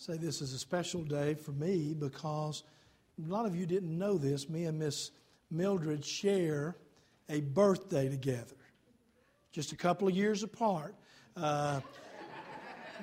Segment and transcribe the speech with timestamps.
[0.00, 2.62] say this is a special day for me because
[3.22, 4.48] a lot of you didn't know this.
[4.48, 5.10] Me and Miss
[5.50, 6.74] Mildred share
[7.28, 8.56] a birthday together,
[9.52, 10.94] just a couple of years apart.
[11.36, 11.80] Uh,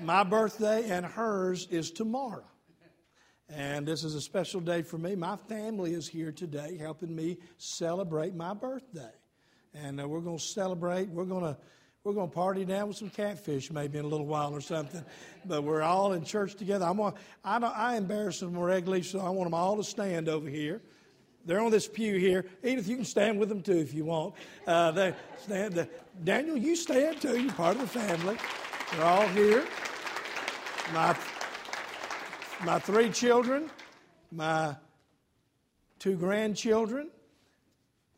[0.01, 2.47] my birthday and hers is tomorrow.
[3.47, 5.15] And this is a special day for me.
[5.15, 9.13] My family is here today helping me celebrate my birthday.
[9.75, 11.09] And uh, we're going to celebrate.
[11.09, 11.57] We're going to
[12.03, 15.03] we're going to party down with some catfish maybe in a little while or something.
[15.45, 16.85] But we're all in church together.
[16.85, 20.47] I'm going, I, I embarrass them regularly, so I want them all to stand over
[20.47, 20.81] here.
[21.45, 22.45] They're on this pew here.
[22.61, 24.35] Edith, you can stand with them too if you want.
[24.65, 25.75] Uh, they stand.
[25.75, 25.89] The,
[26.23, 27.39] Daniel, you stand too.
[27.39, 28.37] You're part of the family.
[28.91, 29.65] They're all here.
[30.93, 31.17] My,
[32.65, 33.69] my three children,
[34.29, 34.75] my
[35.99, 37.09] two grandchildren,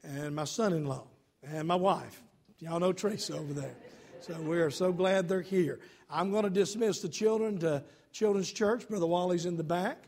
[0.03, 1.05] and my son in law,
[1.43, 2.23] and my wife.
[2.61, 3.73] Y'all know Trace over there.
[4.19, 5.79] So we are so glad they're here.
[6.09, 8.85] I'm going to dismiss the children to Children's Church.
[8.85, 10.03] Brother Wally's in the back.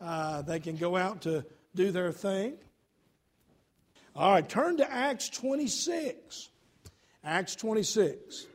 [0.00, 2.54] Uh, they can go out to do their thing.
[4.14, 6.50] All right, turn to Acts 26.
[7.24, 8.46] Acts 26.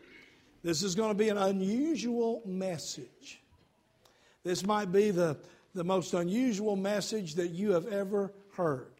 [0.64, 3.42] This is going to be an unusual message.
[4.46, 5.38] This might be the,
[5.74, 8.94] the most unusual message that you have ever heard.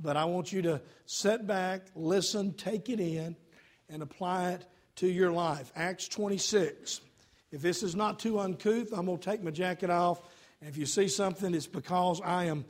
[0.00, 3.36] But I want you to sit back, listen, take it in,
[3.92, 5.70] and apply it to your life.
[5.76, 7.00] Acts 26.
[7.52, 10.20] If this is not too uncouth, I'm going to take my jacket off.
[10.60, 12.64] And if you see something, it's because I am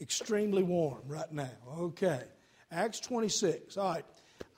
[0.00, 1.50] extremely warm right now.
[1.78, 2.20] Okay.
[2.72, 3.76] Acts 26.
[3.76, 4.04] All right.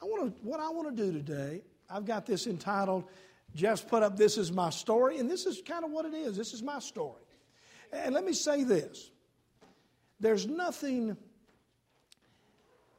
[0.01, 3.05] I want to, what I want to do today, I've got this entitled,
[3.55, 5.19] Jeff's put up, This is My Story.
[5.19, 6.37] And this is kind of what it is.
[6.37, 7.23] This is my story.
[7.93, 9.11] And let me say this
[10.19, 11.17] there's nothing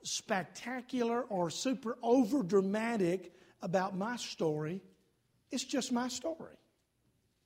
[0.07, 4.81] spectacular or super over dramatic about my story.
[5.51, 6.55] It's just my story.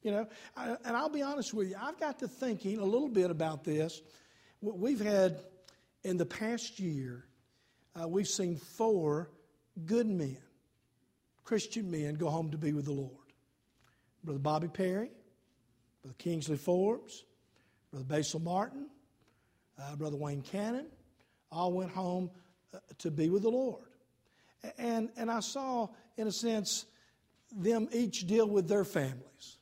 [0.03, 3.09] You know, I, and I'll be honest with you, I've got to thinking a little
[3.09, 4.01] bit about this.
[4.61, 5.39] We've had,
[6.03, 7.25] in the past year,
[7.99, 9.29] uh, we've seen four
[9.85, 10.37] good men,
[11.43, 13.11] Christian men, go home to be with the Lord.
[14.23, 15.09] Brother Bobby Perry,
[16.01, 17.23] Brother Kingsley Forbes,
[17.91, 18.87] Brother Basil Martin,
[19.79, 20.87] uh, Brother Wayne Cannon,
[21.51, 22.29] all went home
[22.99, 23.83] to be with the Lord.
[24.77, 26.85] And, and I saw, in a sense,
[27.51, 29.57] them each deal with their families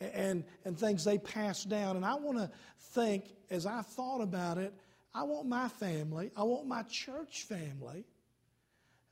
[0.00, 1.96] and, and things they passed down.
[1.96, 2.50] And I want to
[2.92, 4.72] think, as I thought about it,
[5.14, 8.04] I want my family, I want my church family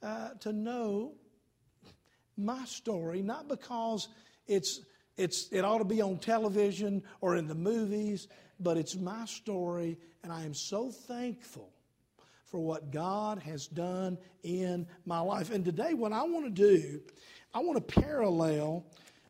[0.02, 1.14] uh, to know
[2.36, 4.08] my story, not because
[4.46, 4.80] it's,
[5.16, 9.98] it's, it ought to be on television or in the movies, but it's my story,
[10.22, 11.71] and I am so thankful
[12.52, 15.50] for what God has done in my life.
[15.50, 17.00] And today, what I want to do,
[17.54, 18.84] I want to parallel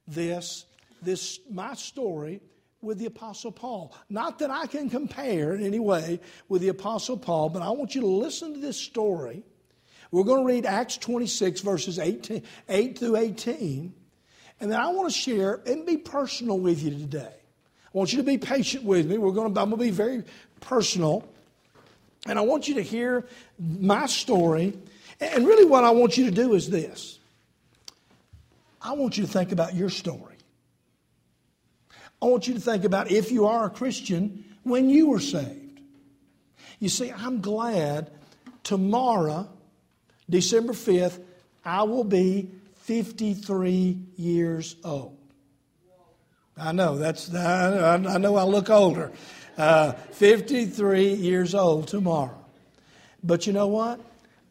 [0.09, 0.66] this,
[1.00, 2.41] this my story
[2.81, 3.94] with the Apostle Paul.
[4.11, 6.19] Not that I can compare in any way
[6.49, 9.44] with the Apostle Paul, but I want you to listen to this story.
[10.11, 13.94] We're going to read Acts 26, verses 18, 8 through 18.
[14.61, 17.34] And then I want to share and be personal with you today.
[17.87, 19.16] I want you to be patient with me.
[19.16, 20.25] We're going to, I'm going to be very
[20.61, 21.31] personal.
[22.27, 23.27] And I want you to hear
[23.59, 24.78] my story.
[25.21, 27.19] And really, what I want you to do is this
[28.81, 30.37] I want you to think about your story.
[32.21, 35.81] I want you to think about if you are a Christian when you were saved.
[36.78, 38.11] You see, I'm glad
[38.62, 39.49] tomorrow,
[40.31, 41.21] December 5th,
[41.65, 45.16] I will be 53 years old.
[46.56, 49.11] I know that's I know I look older.
[49.57, 52.39] Uh, 53 years old tomorrow.
[53.23, 54.01] But you know what?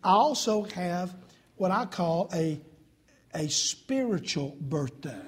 [0.03, 1.13] I also have
[1.55, 2.59] what I call a,
[3.33, 5.21] a spiritual birthday.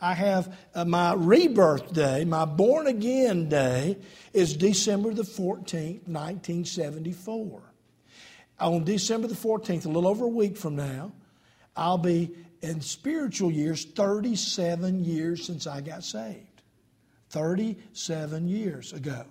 [0.00, 3.98] I have uh, my rebirth day, my born again day
[4.32, 7.62] is December the 14th, 1974.
[8.58, 11.12] On December the 14th, a little over a week from now,
[11.76, 16.51] I'll be in spiritual years 37 years since I got saved.
[17.32, 19.24] 37 years ago.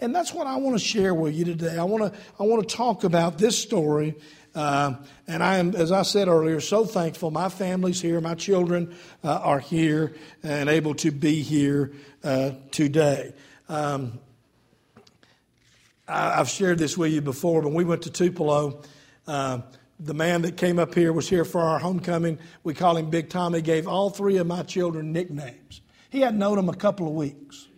[0.00, 1.78] And that's what I want to share with you today.
[1.78, 4.16] I want to, I want to talk about this story.
[4.54, 4.94] Uh,
[5.26, 7.30] and I am, as I said earlier, so thankful.
[7.30, 11.92] My family's here, my children uh, are here and able to be here
[12.24, 13.32] uh, today.
[13.68, 14.18] Um,
[16.08, 17.62] I, have shared this with you before.
[17.62, 18.82] When we went to Tupelo,
[19.26, 19.60] uh,
[20.00, 22.38] the man that came up here was here for our homecoming.
[22.64, 23.54] We call him Big Tom.
[23.54, 25.80] He gave all three of my children nicknames.
[26.10, 27.68] He hadn't known him a couple of weeks.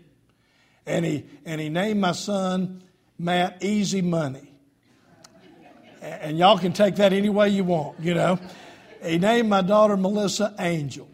[0.87, 2.83] And he, and he named my son
[3.19, 4.53] Matt Easy Money.
[6.01, 8.39] And y'all can take that any way you want, you know.
[9.05, 11.09] He named my daughter Melissa Angel.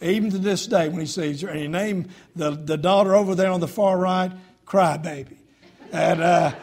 [0.00, 3.34] Even to this day, when he sees her, and he named the, the daughter over
[3.34, 4.30] there on the far right,
[4.64, 5.36] Crybaby.
[5.92, 6.54] And uh,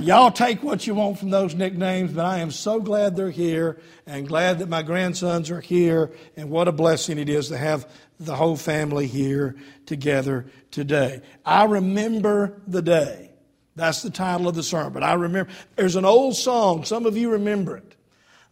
[0.00, 3.78] y'all take what you want from those nicknames, but I am so glad they're here
[4.06, 6.10] and glad that my grandsons are here.
[6.36, 7.88] And what a blessing it is to have
[8.20, 9.56] the whole family here
[9.86, 11.22] together today.
[11.44, 13.30] I remember the day.
[13.76, 15.02] That's the title of the sermon.
[15.02, 17.96] I remember, there's an old song, some of you remember it.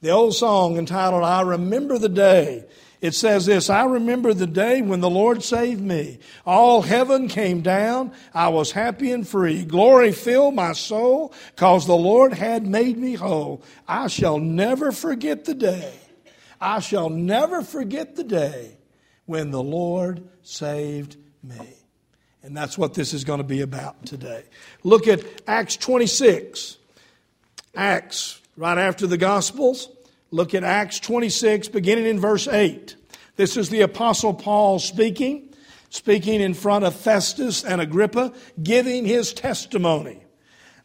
[0.01, 2.65] The old song entitled, I Remember the Day.
[3.01, 6.19] It says this I remember the day when the Lord saved me.
[6.47, 8.13] All heaven came down.
[8.33, 9.65] I was happy and free.
[9.65, 13.63] Glory filled my soul, cause the Lord had made me whole.
[13.87, 15.93] I shall never forget the day.
[16.61, 18.78] I shall never forget the day
[19.29, 21.75] when the Lord saved me.
[22.43, 24.43] And that's what this is going to be about today.
[24.85, 26.79] Look at Acts 26.
[27.75, 29.91] Acts, right after the Gospels.
[30.31, 32.97] Look at Acts 26, beginning in verse 8.
[33.37, 35.55] This is the Apostle Paul speaking,
[35.91, 38.33] speaking in front of Festus and Agrippa,
[38.63, 40.23] giving his testimony.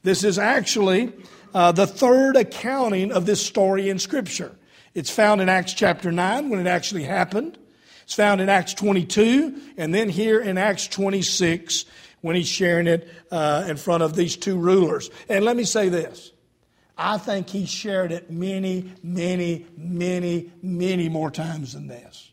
[0.04, 1.14] This is actually
[1.54, 4.54] uh, the third accounting of this story in Scripture.
[4.94, 7.58] It's found in Acts chapter 9 when it actually happened.
[8.04, 11.86] It's found in Acts 22, and then here in Acts 26
[12.22, 15.10] when he's sharing it uh, in front of these two rulers.
[15.30, 16.32] And let me say this
[16.98, 22.32] I think he shared it many, many, many, many more times than this.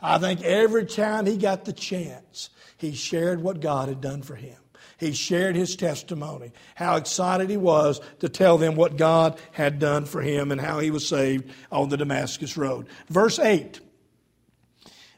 [0.00, 4.34] I think every time he got the chance, he shared what God had done for
[4.34, 4.56] him.
[4.98, 10.04] He shared his testimony, how excited he was to tell them what God had done
[10.04, 12.86] for him and how he was saved on the Damascus Road.
[13.08, 13.80] Verse 8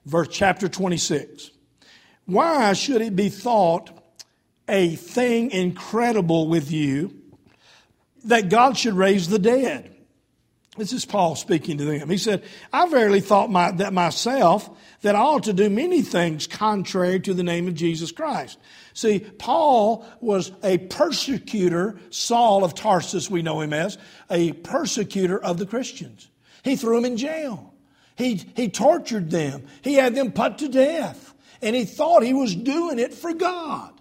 [0.04, 1.50] verse chapter 26.
[2.26, 3.90] Why should it be thought
[4.68, 7.14] a thing incredible with you
[8.24, 9.94] that God should raise the dead?
[10.76, 12.08] This is Paul speaking to them.
[12.08, 12.42] He said,
[12.72, 14.68] I verily thought my, that myself
[15.02, 18.58] that I ought to do many things contrary to the name of Jesus Christ.
[18.92, 23.98] See, Paul was a persecutor, Saul of Tarsus, we know him as,
[24.30, 26.28] a persecutor of the Christians.
[26.64, 27.73] He threw him in jail.
[28.16, 29.66] He, he tortured them.
[29.82, 31.34] He had them put to death.
[31.60, 33.92] And he thought he was doing it for God.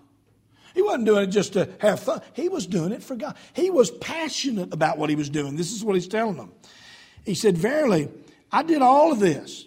[0.73, 2.21] He wasn't doing it just to have fun.
[2.33, 3.35] He was doing it for God.
[3.53, 5.55] He was passionate about what he was doing.
[5.55, 6.51] This is what he's telling them.
[7.25, 8.09] He said, Verily,
[8.51, 9.65] I did all of this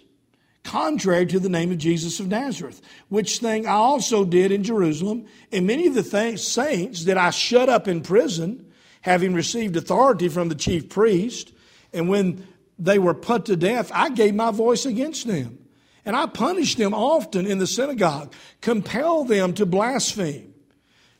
[0.63, 5.25] contrary to the name of Jesus of Nazareth, which thing I also did in Jerusalem.
[5.51, 8.69] And many of the th- saints that I shut up in prison,
[9.01, 11.53] having received authority from the chief priest,
[11.93, 12.45] and when
[12.79, 15.59] they were put to death, I gave my voice against them.
[16.05, 20.53] And I punished them often in the synagogue, compelled them to blaspheme.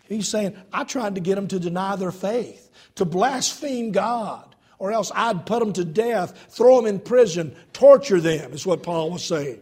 [0.08, 4.92] He's saying, I tried to get them to deny their faith, to blaspheme God, or
[4.92, 9.12] else I'd put them to death, throw them in prison, torture them, is what Paul
[9.12, 9.60] was saying.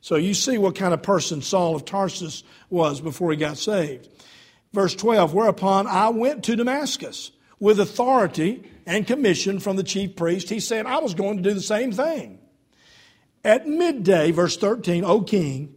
[0.00, 4.08] So you see what kind of person Saul of Tarsus was before he got saved.
[4.72, 7.30] Verse 12, whereupon I went to Damascus
[7.62, 11.54] with authority and commission from the chief priest, he said, I was going to do
[11.54, 12.40] the same thing.
[13.44, 15.72] At midday, verse 13, O king,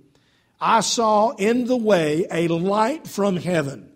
[0.59, 3.91] I saw in the way a light from heaven,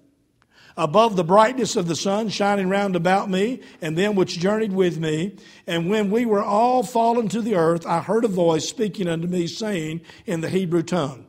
[0.78, 5.00] above the brightness of the sun shining round about me, and them which journeyed with
[5.00, 5.38] me.
[5.66, 9.28] And when we were all fallen to the earth, I heard a voice speaking unto
[9.28, 11.26] me, saying in the Hebrew tongue,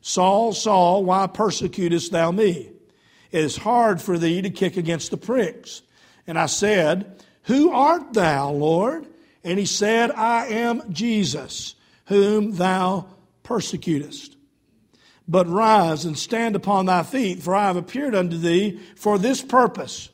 [0.00, 2.72] Saul, Saul, why persecutest thou me?
[3.30, 5.82] It is hard for thee to kick against the pricks.
[6.30, 9.04] And I said, Who art thou, Lord?
[9.42, 11.74] And he said, I am Jesus,
[12.06, 13.08] whom thou
[13.42, 14.36] persecutest.
[15.26, 19.42] But rise and stand upon thy feet, for I have appeared unto thee for this
[19.42, 20.10] purpose,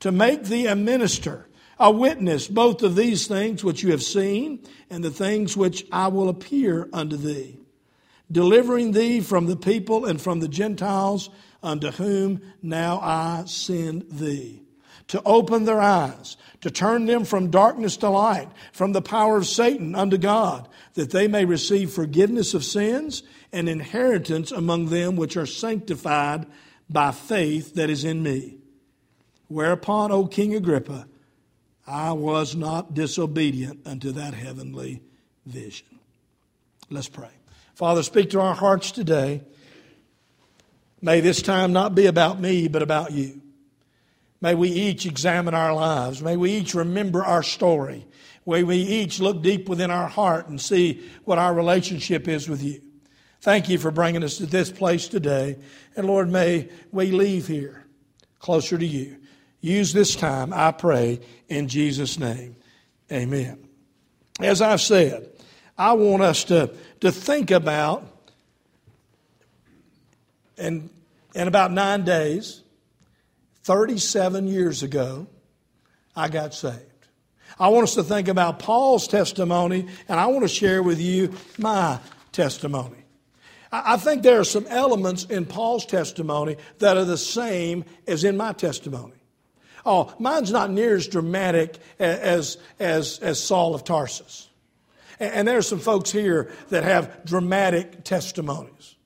[0.00, 1.46] to make thee a minister,
[1.78, 6.08] a witness both of these things which you have seen, and the things which I
[6.08, 7.60] will appear unto thee,
[8.28, 11.30] delivering thee from the people and from the Gentiles,
[11.62, 14.64] unto whom now I send thee
[15.10, 19.46] to open their eyes, to turn them from darkness to light, from the power of
[19.46, 25.36] Satan unto God, that they may receive forgiveness of sins and inheritance among them which
[25.36, 26.46] are sanctified
[26.88, 28.58] by faith that is in me.
[29.48, 31.08] Whereupon, O King Agrippa,
[31.88, 35.02] I was not disobedient unto that heavenly
[35.44, 35.98] vision.
[36.88, 37.30] Let's pray.
[37.74, 39.42] Father, speak to our hearts today.
[41.02, 43.40] May this time not be about me, but about you.
[44.40, 46.22] May we each examine our lives.
[46.22, 48.06] May we each remember our story.
[48.46, 52.62] May we each look deep within our heart and see what our relationship is with
[52.62, 52.80] you.
[53.42, 55.58] Thank you for bringing us to this place today.
[55.96, 57.84] And Lord, may we leave here
[58.38, 59.18] closer to you.
[59.60, 62.56] Use this time, I pray, in Jesus' name.
[63.12, 63.68] Amen.
[64.40, 65.28] As I've said,
[65.76, 68.10] I want us to, to think about
[70.60, 70.90] And
[71.34, 72.62] in about nine days,
[73.70, 75.28] 37 years ago,
[76.16, 77.06] I got saved.
[77.56, 81.32] I want us to think about Paul's testimony, and I want to share with you
[81.56, 82.00] my
[82.32, 82.96] testimony.
[83.70, 88.36] I think there are some elements in Paul's testimony that are the same as in
[88.36, 89.14] my testimony.
[89.86, 94.48] Oh, mine's not near as dramatic as, as, as Saul of Tarsus.
[95.20, 98.96] And there are some folks here that have dramatic testimonies.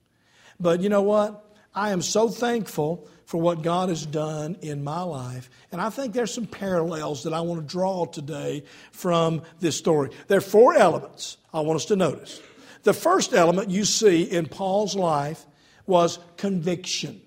[0.59, 1.55] But you know what?
[1.75, 5.51] I am so thankful for what God has done in my life.
[5.73, 8.63] And I think there's some parallels that I want to draw today
[8.93, 10.11] from this story.
[10.29, 12.41] There are four elements I want us to notice.
[12.85, 15.45] The first element you see in Paul's life
[15.85, 17.23] was conviction.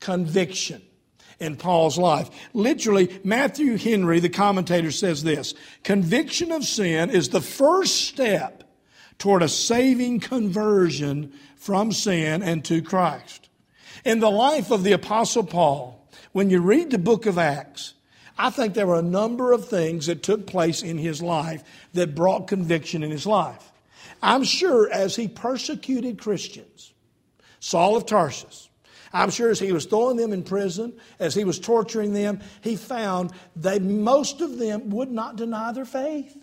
[0.00, 0.80] Conviction
[1.38, 2.30] in Paul's life.
[2.54, 5.52] Literally, Matthew Henry, the commentator, says this
[5.84, 8.64] Conviction of sin is the first step
[9.18, 13.47] toward a saving conversion from sin and to Christ.
[14.08, 17.92] In the life of the Apostle Paul, when you read the book of Acts,
[18.38, 21.62] I think there were a number of things that took place in his life
[21.92, 23.70] that brought conviction in his life.
[24.22, 26.94] I'm sure as he persecuted Christians,
[27.60, 28.70] Saul of Tarsus,
[29.12, 32.76] I'm sure as he was throwing them in prison, as he was torturing them, he
[32.76, 36.34] found that most of them would not deny their faith.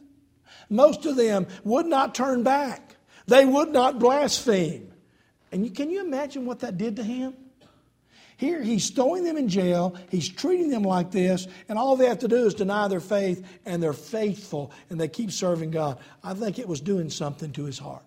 [0.70, 2.96] Most of them would not turn back.
[3.26, 4.94] They would not blaspheme.
[5.52, 7.34] And you, can you imagine what that did to him?
[8.38, 12.20] Here, he's throwing them in jail, he's treating them like this, and all they have
[12.20, 16.00] to do is deny their faith, and they're faithful, and they keep serving God.
[16.24, 18.04] I think it was doing something to his heart.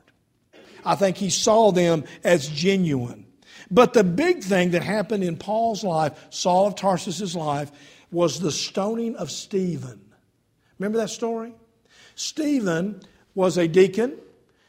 [0.84, 3.26] I think he saw them as genuine.
[3.70, 7.70] But the big thing that happened in Paul's life, Saul of Tarsus's life,
[8.10, 10.00] was the stoning of Stephen.
[10.78, 11.54] Remember that story?
[12.14, 13.00] Stephen
[13.34, 14.18] was a deacon.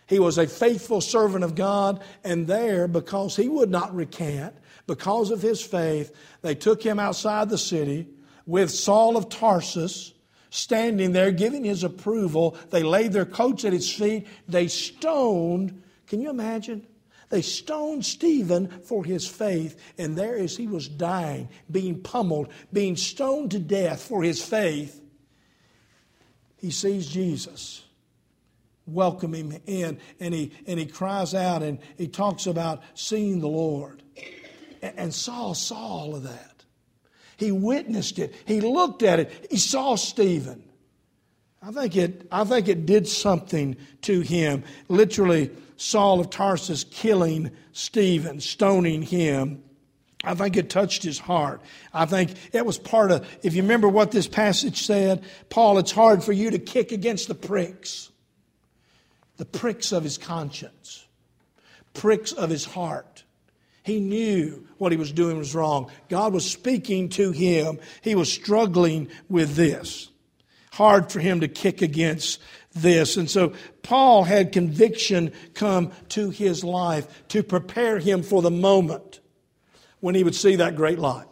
[0.07, 4.55] He was a faithful servant of God, and there, because he would not recant,
[4.89, 8.09] because of his faith, they took him outside the city
[8.45, 10.13] with Saul of Tarsus
[10.49, 12.57] standing there giving his approval.
[12.71, 14.27] They laid their coats at his feet.
[14.47, 16.85] They stoned, can you imagine?
[17.29, 22.95] They stoned Stephen for his faith, and there as he was dying, being pummeled, being
[22.95, 24.99] stoned to death for his faith,
[26.57, 27.83] he sees Jesus
[28.85, 33.47] welcome him in and he, and he cries out and he talks about seeing the
[33.47, 34.03] Lord.
[34.81, 36.63] And Saul saw all of that.
[37.37, 38.35] He witnessed it.
[38.45, 39.47] He looked at it.
[39.49, 40.63] He saw Stephen.
[41.61, 44.63] I think it, I think it did something to him.
[44.87, 49.63] Literally, Saul of Tarsus killing Stephen, stoning him.
[50.23, 51.61] I think it touched his heart.
[51.93, 55.91] I think it was part of, if you remember what this passage said, Paul, it's
[55.91, 58.09] hard for you to kick against the pricks,
[59.37, 61.05] the pricks of his conscience,
[61.93, 63.18] pricks of his heart.
[63.89, 65.89] He knew what he was doing was wrong.
[66.09, 67.79] God was speaking to him.
[68.03, 70.11] He was struggling with this.
[70.73, 72.39] Hard for him to kick against
[72.73, 73.17] this.
[73.17, 79.21] And so Paul had conviction come to his life to prepare him for the moment
[80.01, 81.25] when he would see that great light.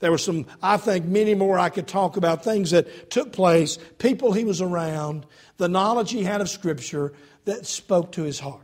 [0.00, 3.78] There were some, I think, many more I could talk about things that took place,
[3.98, 5.26] people he was around,
[5.58, 7.12] the knowledge he had of Scripture
[7.44, 8.63] that spoke to his heart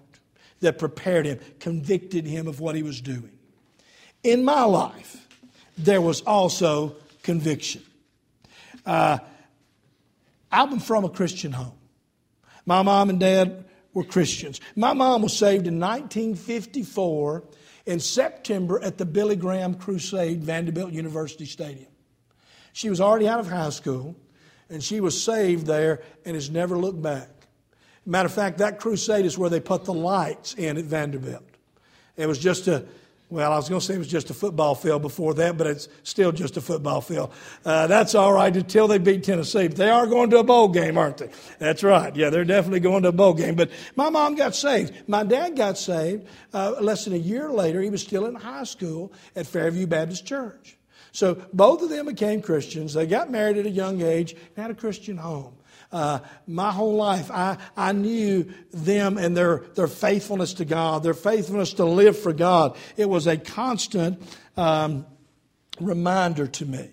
[0.60, 3.32] that prepared him, convicted him of what he was doing.
[4.22, 5.26] In my life,
[5.76, 7.82] there was also conviction.
[8.84, 9.18] Uh,
[10.52, 11.72] I'm from a Christian home.
[12.66, 13.64] My mom and dad
[13.94, 14.60] were Christians.
[14.76, 17.44] My mom was saved in 1954
[17.86, 21.88] in September at the Billy Graham Crusade, Vanderbilt University Stadium.
[22.72, 24.14] She was already out of high school,
[24.68, 27.28] and she was saved there and has never looked back.
[28.06, 31.44] Matter of fact, that crusade is where they put the lights in at Vanderbilt.
[32.16, 32.84] It was just a,
[33.30, 35.66] well, I was going to say it was just a football field before that, but
[35.68, 37.32] it's still just a football field.
[37.64, 39.68] Uh, that's all right until they beat Tennessee.
[39.68, 41.30] But they are going to a bowl game, aren't they?
[41.58, 42.14] That's right.
[42.16, 43.54] Yeah, they're definitely going to a bowl game.
[43.54, 45.08] But my mom got saved.
[45.08, 47.80] My dad got saved uh, less than a year later.
[47.80, 50.76] He was still in high school at Fairview Baptist Church.
[51.12, 52.94] So both of them became Christians.
[52.94, 55.54] They got married at a young age and had a Christian home.
[55.92, 61.14] Uh, my whole life, I, I knew them and their, their faithfulness to God, their
[61.14, 62.76] faithfulness to live for God.
[62.96, 64.22] It was a constant
[64.56, 65.04] um,
[65.80, 66.90] reminder to me.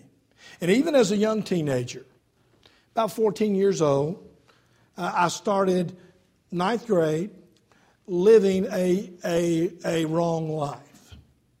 [0.60, 2.04] And even as a young teenager,
[2.92, 4.26] about 14 years old,
[4.96, 5.96] uh, I started
[6.50, 7.30] ninth grade
[8.08, 11.14] living a, a, a wrong life.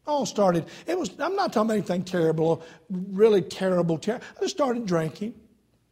[0.08, 4.26] All started, it was, I'm not talking about anything terrible, really terrible, terrible.
[4.38, 5.34] I just started drinking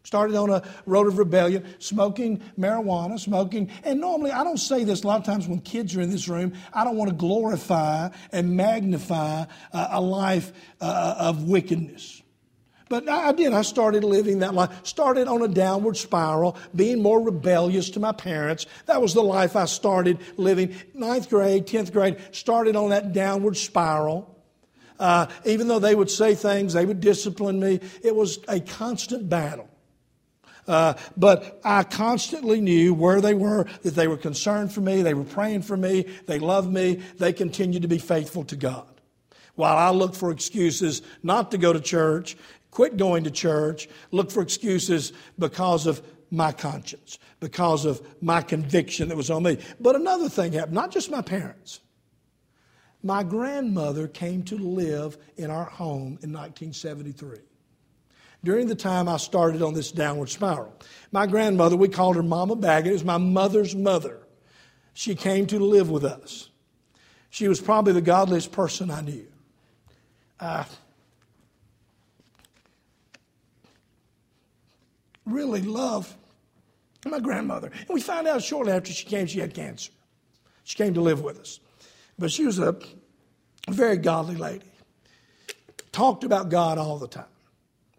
[0.06, 3.68] Started on a road of rebellion, smoking marijuana, smoking.
[3.82, 6.28] And normally, I don't say this a lot of times when kids are in this
[6.28, 12.22] room, I don't want to glorify and magnify uh, a life uh, of wickedness.
[12.88, 13.52] But I did.
[13.52, 14.86] I started living that life.
[14.86, 18.66] Started on a downward spiral, being more rebellious to my parents.
[18.86, 20.72] That was the life I started living.
[20.94, 24.32] Ninth grade, tenth grade, started on that downward spiral.
[25.00, 27.80] Uh, even though they would say things, they would discipline me.
[28.04, 29.68] It was a constant battle.
[30.66, 35.14] Uh, but I constantly knew where they were, that they were concerned for me, they
[35.14, 39.00] were praying for me, they loved me, they continued to be faithful to God.
[39.54, 42.36] While I looked for excuses not to go to church,
[42.70, 49.08] quit going to church, look for excuses because of my conscience, because of my conviction
[49.08, 49.58] that was on me.
[49.80, 51.80] But another thing happened, not just my parents.
[53.02, 57.38] My grandmother came to live in our home in 1973
[58.46, 60.72] during the time I started on this downward spiral.
[61.10, 64.20] My grandmother, we called her Mama Baggett, it was my mother's mother.
[64.94, 66.48] She came to live with us.
[67.28, 69.26] She was probably the godliest person I knew.
[70.38, 70.64] I
[75.24, 76.14] really loved
[77.04, 77.72] my grandmother.
[77.74, 79.90] And we found out shortly after she came, she had cancer.
[80.62, 81.58] She came to live with us.
[82.16, 82.76] But she was a
[83.68, 84.70] very godly lady.
[85.90, 87.26] Talked about God all the time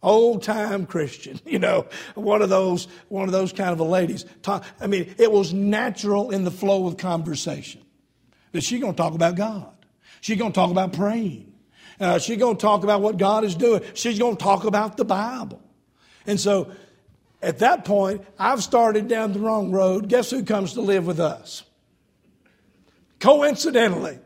[0.03, 4.25] old time Christian, you know, one of those, one of those kind of a ladies.
[4.47, 7.81] I mean, it was natural in the flow of conversation
[8.51, 9.73] that she's going to talk about God.
[10.21, 11.53] She's going to talk about praying.
[11.99, 13.81] Uh, she's going to talk about what God is doing.
[13.93, 15.61] She's going to talk about the Bible.
[16.25, 16.71] And so
[17.41, 20.09] at that point, I've started down the wrong road.
[20.09, 21.63] Guess who comes to live with us?
[23.19, 24.19] Coincidentally,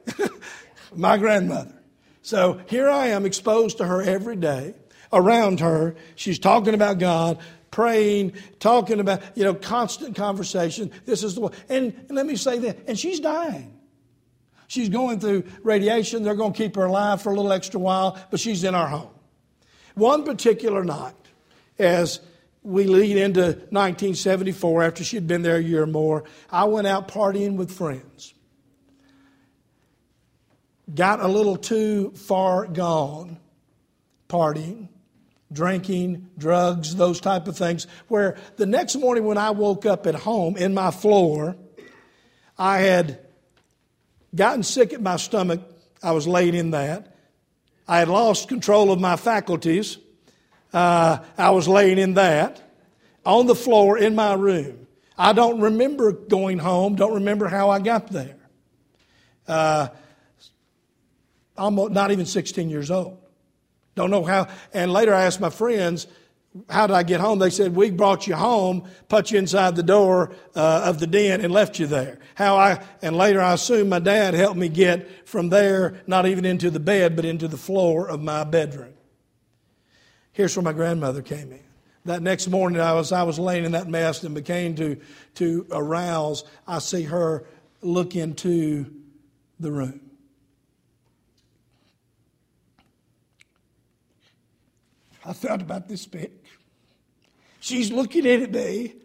[0.95, 1.73] my grandmother.
[2.21, 4.75] So here I am exposed to her every day
[5.13, 5.95] around her.
[6.15, 7.39] She's talking about God,
[7.71, 10.91] praying, talking about, you know, constant conversation.
[11.05, 11.53] This is the one.
[11.69, 13.77] And, and let me say this, and she's dying.
[14.67, 16.23] She's going through radiation.
[16.23, 18.87] They're going to keep her alive for a little extra while, but she's in our
[18.87, 19.09] home.
[19.95, 21.13] One particular night,
[21.77, 22.21] as
[22.63, 27.09] we lead into 1974, after she'd been there a year or more, I went out
[27.09, 28.33] partying with friends.
[30.93, 33.39] Got a little too far gone
[34.29, 34.87] partying
[35.51, 37.87] drinking, drugs, those type of things.
[38.07, 41.55] Where the next morning when I woke up at home in my floor,
[42.57, 43.19] I had
[44.33, 45.61] gotten sick at my stomach.
[46.01, 47.15] I was laid in that.
[47.87, 49.97] I had lost control of my faculties.
[50.73, 52.61] Uh, I was laying in that
[53.25, 54.87] on the floor in my room.
[55.17, 58.37] I don't remember going home, don't remember how I got there.
[59.47, 59.89] Uh,
[61.57, 63.20] almost not even 16 years old.
[64.01, 64.47] Don't know how.
[64.73, 66.07] And later I asked my friends,
[66.69, 67.37] how did I get home?
[67.37, 71.41] They said, we brought you home, put you inside the door uh, of the den
[71.41, 72.17] and left you there.
[72.33, 76.45] How I, and later I assume my dad helped me get from there, not even
[76.45, 78.93] into the bed, but into the floor of my bedroom.
[80.31, 81.63] Here's where my grandmother came in.
[82.05, 84.99] That next morning, I was, I was laying in that mess and began to,
[85.35, 86.43] to arouse.
[86.67, 87.45] I see her
[87.83, 88.91] look into
[89.59, 90.10] the room.
[95.31, 96.29] I felt about this big.
[97.61, 98.95] She's looking at me,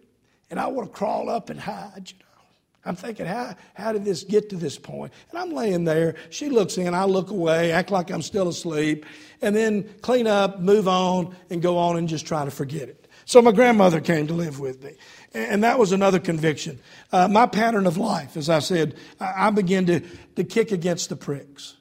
[0.51, 2.43] and I want to crawl up and hide, you know.
[2.85, 5.13] I'm thinking, how, how did this get to this point?
[5.31, 6.17] And I'm laying there.
[6.31, 6.95] She looks in.
[6.95, 9.07] I look away, act like I'm still asleep,
[9.41, 13.07] and then clean up, move on, and go on and just try to forget it.
[13.25, 14.97] So my grandmother came to live with me.
[15.33, 16.81] And that was another conviction.
[17.13, 20.01] Uh, my pattern of life, as I said, I, I began to,
[20.35, 21.77] to kick against the pricks.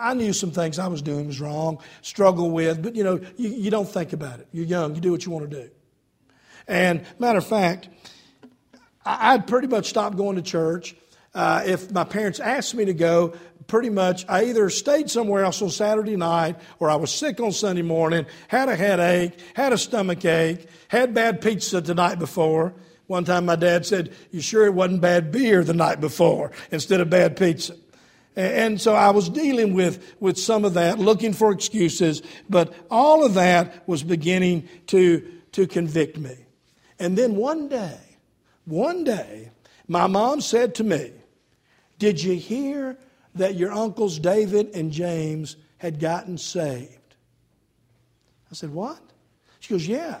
[0.00, 3.48] I knew some things I was doing was wrong, struggle with, but you know, you,
[3.50, 4.48] you don't think about it.
[4.52, 5.70] You're young, you do what you want to do.
[6.68, 7.88] And matter of fact,
[9.04, 10.94] I'd pretty much stopped going to church.
[11.34, 13.34] Uh, if my parents asked me to go,
[13.66, 17.52] pretty much I either stayed somewhere else on Saturday night or I was sick on
[17.52, 22.74] Sunday morning, had a headache, had a stomach ache, had bad pizza the night before.
[23.06, 27.00] One time my dad said, You sure it wasn't bad beer the night before instead
[27.00, 27.76] of bad pizza?
[28.34, 33.24] And so I was dealing with, with some of that, looking for excuses, but all
[33.24, 36.36] of that was beginning to, to convict me.
[36.98, 37.98] And then one day,
[38.64, 39.50] one day,
[39.86, 41.12] my mom said to me,
[41.98, 42.96] Did you hear
[43.34, 47.16] that your uncles David and James had gotten saved?
[48.50, 49.00] I said, What?
[49.60, 50.20] She goes, Yeah,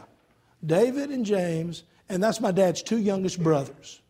[0.64, 4.01] David and James, and that's my dad's two youngest brothers.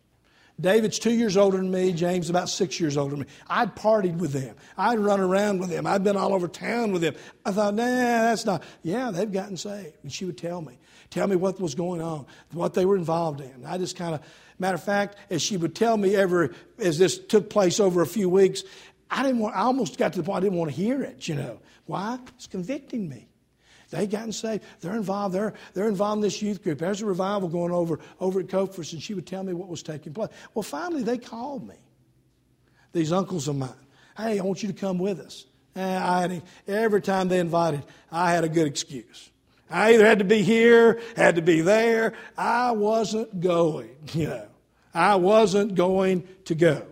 [0.60, 1.92] David's two years older than me.
[1.92, 3.26] James about six years older than me.
[3.48, 4.54] I'd partied with them.
[4.76, 5.86] I'd run around with them.
[5.86, 7.14] I'd been all over town with them.
[7.44, 8.62] I thought, nah, that's not.
[8.82, 9.96] Yeah, they've gotten saved.
[10.02, 10.78] And she would tell me,
[11.10, 13.64] tell me what was going on, what they were involved in.
[13.66, 14.20] I just kind of,
[14.58, 18.06] matter of fact, as she would tell me every, as this took place over a
[18.06, 18.62] few weeks,
[19.10, 21.28] I didn't want, I almost got to the point I didn't want to hear it,
[21.28, 21.60] you know.
[21.86, 22.18] Why?
[22.36, 23.28] It's convicting me.
[23.92, 24.64] They gotten saved.
[24.80, 25.34] They're involved.
[25.34, 26.78] They're, they're involved in this youth group.
[26.78, 29.82] There's a revival going over over at Copefords, and she would tell me what was
[29.82, 30.30] taking place.
[30.54, 31.74] Well, finally, they called me.
[32.92, 33.70] These uncles of mine.
[34.16, 35.44] Hey, I want you to come with us.
[35.74, 39.30] And I had, every time they invited, I had a good excuse.
[39.70, 42.14] I either had to be here, had to be there.
[42.36, 44.46] I wasn't going, you know.
[44.94, 46.82] I wasn't going to go.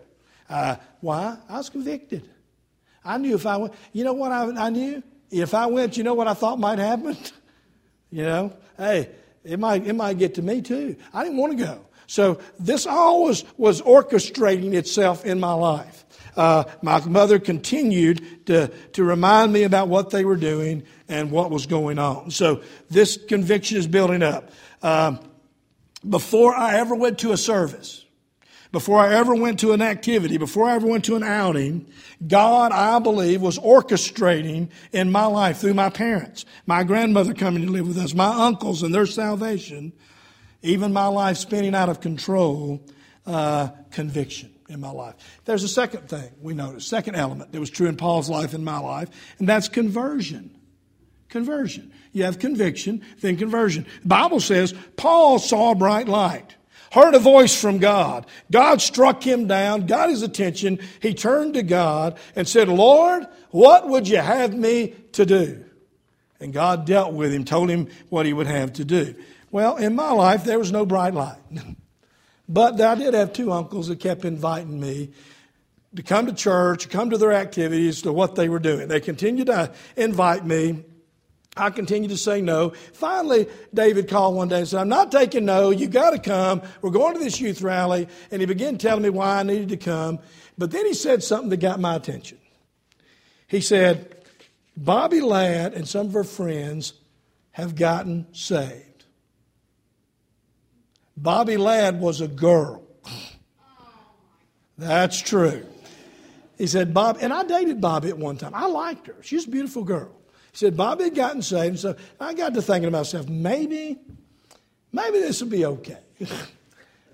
[0.49, 1.39] Uh, why?
[1.49, 2.29] I was convicted.
[3.03, 5.03] I knew if I went, you know what I, I knew?
[5.31, 7.17] If I went, you know what I thought might happen?
[8.11, 9.09] you know, hey,
[9.45, 10.97] it might, it might get to me too.
[11.13, 11.85] I didn't want to go.
[12.07, 16.05] So this always was orchestrating itself in my life.
[16.37, 21.51] Uh, my mother continued to, to remind me about what they were doing and what
[21.51, 22.31] was going on.
[22.31, 24.51] So this conviction is building up.
[24.83, 25.21] Um,
[26.09, 28.05] before I ever went to a service,
[28.73, 31.87] before I ever went to an activity, before I ever went to an outing,
[32.27, 37.73] God, I believe, was orchestrating in my life through my parents, my grandmother coming to
[37.73, 39.93] live with us, my uncles and their salvation,
[40.63, 42.81] even my life spinning out of control,
[43.27, 45.17] uh, conviction in my life.
[45.45, 48.65] There's a second thing we notice, second element that was true in Paul's life and
[48.65, 50.57] my life, and that's conversion.
[51.29, 51.93] Conversion.
[52.13, 53.87] You have conviction, then conversion.
[54.03, 56.57] The Bible says Paul saw a bright light
[56.91, 58.27] heard a voice from God.
[58.51, 60.81] God struck him down, got his attention.
[61.01, 65.65] He turned to God and said, Lord, what would you have me to do?
[66.41, 69.15] And God dealt with him, told him what he would have to do.
[69.51, 71.39] Well, in my life, there was no bright light.
[72.49, 75.11] but I did have two uncles that kept inviting me
[75.97, 78.89] to come to church, come to their activities, to what they were doing.
[78.89, 80.85] They continued to invite me.
[81.57, 82.71] I continued to say no.
[82.93, 85.71] Finally, David called one day and said, I'm not taking no.
[85.71, 86.63] You got to come.
[86.81, 88.09] We're going to this youth rally.
[88.31, 90.21] And he began telling me why I needed to come.
[90.57, 92.39] But then he said something that got my attention.
[93.49, 94.17] He said,
[94.77, 96.95] Bobby Ladd and some of her friends
[97.51, 99.05] have gotten saved.
[101.17, 102.83] Bobby Ladd was a girl.
[103.05, 103.31] Oh,
[104.79, 105.67] That's true.
[106.57, 108.53] He said, Bob, and I dated Bobby at one time.
[108.55, 109.17] I liked her.
[109.23, 110.20] She's a beautiful girl.
[110.53, 111.79] He said, Bobby had gotten saved.
[111.79, 113.99] So I got to thinking to myself, maybe,
[114.93, 115.99] maybe this will be okay.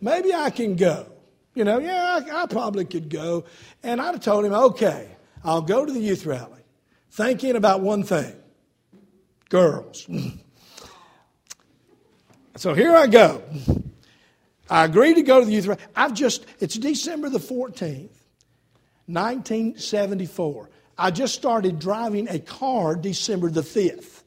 [0.00, 1.06] maybe I can go.
[1.54, 3.44] You know, yeah, I, I probably could go.
[3.82, 5.08] And I'd have told him, okay,
[5.44, 6.62] I'll go to the youth rally,
[7.10, 8.34] thinking about one thing
[9.48, 10.08] girls.
[12.56, 13.42] so here I go.
[14.68, 15.80] I agreed to go to the youth rally.
[15.94, 18.10] I've just, it's December the 14th,
[19.06, 20.70] 1974.
[20.98, 24.22] I just started driving a car December the 5th.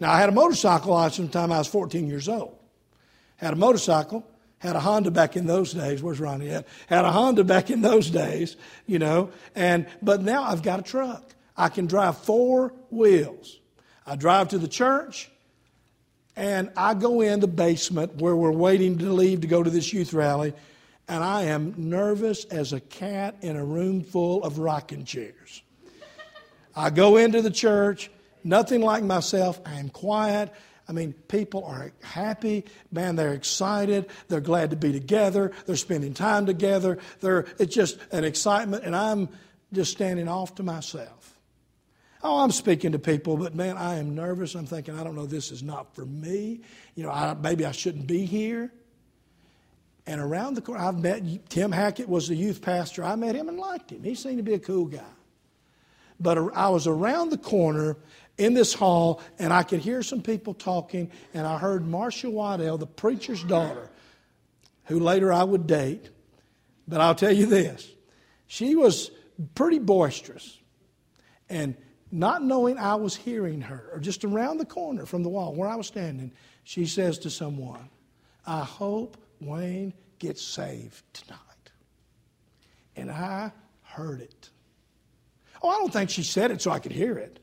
[0.00, 2.56] Now, I had a motorcycle license time I was 14 years old.
[3.36, 4.26] Had a motorcycle,
[4.58, 6.02] had a Honda back in those days.
[6.02, 6.66] Where's Ronnie at?
[6.88, 9.30] Had a Honda back in those days, you know.
[9.54, 11.34] And but now I've got a truck.
[11.56, 13.58] I can drive four wheels.
[14.06, 15.30] I drive to the church,
[16.34, 19.92] and I go in the basement where we're waiting to leave to go to this
[19.92, 20.54] youth rally,
[21.08, 25.62] and I am nervous as a cat in a room full of rocking chairs.
[26.76, 28.10] I go into the church,
[28.44, 29.60] nothing like myself.
[29.64, 30.52] I am quiet.
[30.88, 32.64] I mean, people are happy.
[32.92, 34.08] Man, they're excited.
[34.28, 35.52] They're glad to be together.
[35.66, 36.98] They're spending time together.
[37.20, 39.28] They're, it's just an excitement, and I'm
[39.72, 41.38] just standing off to myself.
[42.22, 44.54] Oh, I'm speaking to people, but man, I am nervous.
[44.54, 46.62] I'm thinking, I don't know, this is not for me.
[46.94, 48.72] You know, I, maybe I shouldn't be here.
[50.08, 53.04] And around the corner, I've met Tim Hackett was the youth pastor.
[53.04, 54.02] I met him and liked him.
[54.02, 55.04] He seemed to be a cool guy.
[56.18, 57.98] But I was around the corner
[58.38, 62.78] in this hall, and I could hear some people talking, and I heard Marcia Waddell,
[62.78, 63.90] the preacher's daughter,
[64.84, 66.08] who later I would date.
[66.88, 67.92] But I'll tell you this
[68.46, 69.10] she was
[69.54, 70.58] pretty boisterous.
[71.50, 71.76] And
[72.10, 75.68] not knowing I was hearing her, or just around the corner from the wall where
[75.68, 76.32] I was standing,
[76.64, 77.90] she says to someone,
[78.46, 81.38] I hope Wayne gets saved tonight.
[82.96, 84.50] And I heard it.
[85.62, 87.40] Oh, I don't think she said it so I could hear it.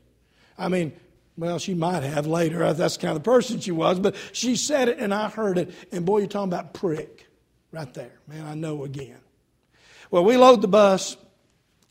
[0.58, 0.92] I mean,
[1.36, 2.64] well, she might have later.
[2.64, 5.58] Uh, that's the kind of person she was, but she said it and I heard
[5.58, 5.72] it.
[5.92, 7.26] And boy, you're talking about prick
[7.72, 8.18] right there.
[8.26, 9.18] Man, I know again.
[10.10, 11.16] Well, we load the bus.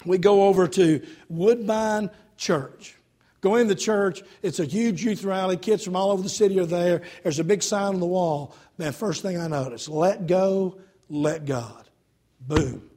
[0.06, 2.96] We go over to Woodbine Church.
[3.41, 4.24] Go in the church.
[4.41, 5.58] It's a huge youth rally.
[5.58, 7.04] Kids from all over the city are there.
[7.22, 8.56] There's a big sign on the wall.
[8.78, 11.90] Man, first thing I noticed let go, let God.
[12.42, 12.90] Boom.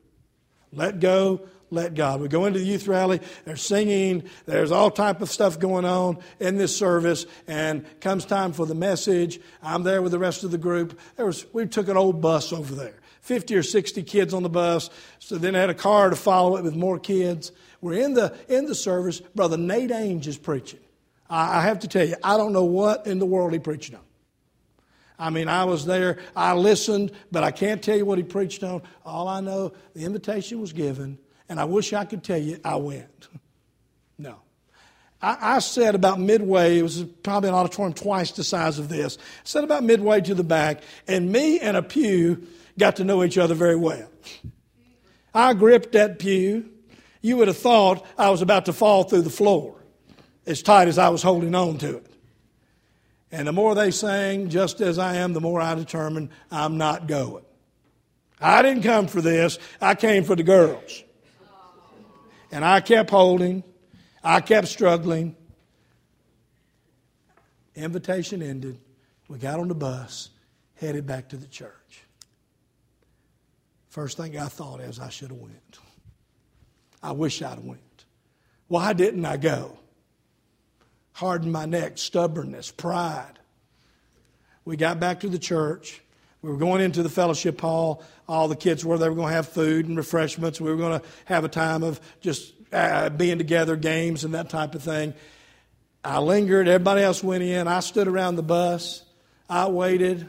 [0.72, 2.20] Let go, let God.
[2.20, 6.18] We go into the youth rally, they're singing, there's all type of stuff going on
[6.40, 9.40] in this service, and comes time for the message.
[9.62, 10.98] I'm there with the rest of the group.
[11.16, 12.94] There was, we took an old bus over there.
[13.22, 14.88] 50 or 60 kids on the bus.
[15.18, 17.52] So then I had a car to follow it with more kids.
[17.80, 19.20] We're in the, in the service.
[19.20, 20.80] Brother Nate Ainge is preaching.
[21.28, 23.92] I, I have to tell you, I don't know what in the world he preached
[23.92, 24.00] on.
[25.18, 28.62] I mean, I was there, I listened, but I can't tell you what he preached
[28.62, 28.82] on.
[29.04, 32.76] All I know, the invitation was given, and I wish I could tell you I
[32.76, 33.28] went.
[34.18, 34.36] no.
[35.20, 39.18] I, I said about midway, it was probably an auditorium twice the size of this,
[39.18, 42.46] I said about midway to the back, and me and a pew
[42.78, 44.08] got to know each other very well.
[45.34, 46.70] I gripped that pew.
[47.20, 49.74] You would have thought I was about to fall through the floor
[50.46, 52.06] as tight as I was holding on to it.
[53.30, 57.06] And the more they sang, just as I am, the more I determined I'm not
[57.06, 57.44] going.
[58.40, 61.02] I didn't come for this, I came for the girls.
[62.50, 63.62] And I kept holding,
[64.22, 65.36] I kept struggling.
[67.74, 68.78] Invitation ended.
[69.28, 70.30] We got on the bus,
[70.74, 72.04] headed back to the church.
[73.88, 75.78] First thing I thought is I should have went.
[77.02, 78.04] I wish I'd went.
[78.68, 79.78] Why didn't I go?
[81.18, 83.40] Hardened my neck, stubbornness, pride.
[84.64, 86.00] We got back to the church.
[86.42, 88.04] We were going into the fellowship hall.
[88.28, 88.98] All the kids were.
[88.98, 90.60] They were going to have food and refreshments.
[90.60, 94.48] We were going to have a time of just uh, being together, games and that
[94.48, 95.12] type of thing.
[96.04, 96.68] I lingered.
[96.68, 97.66] Everybody else went in.
[97.66, 99.02] I stood around the bus.
[99.50, 100.28] I waited.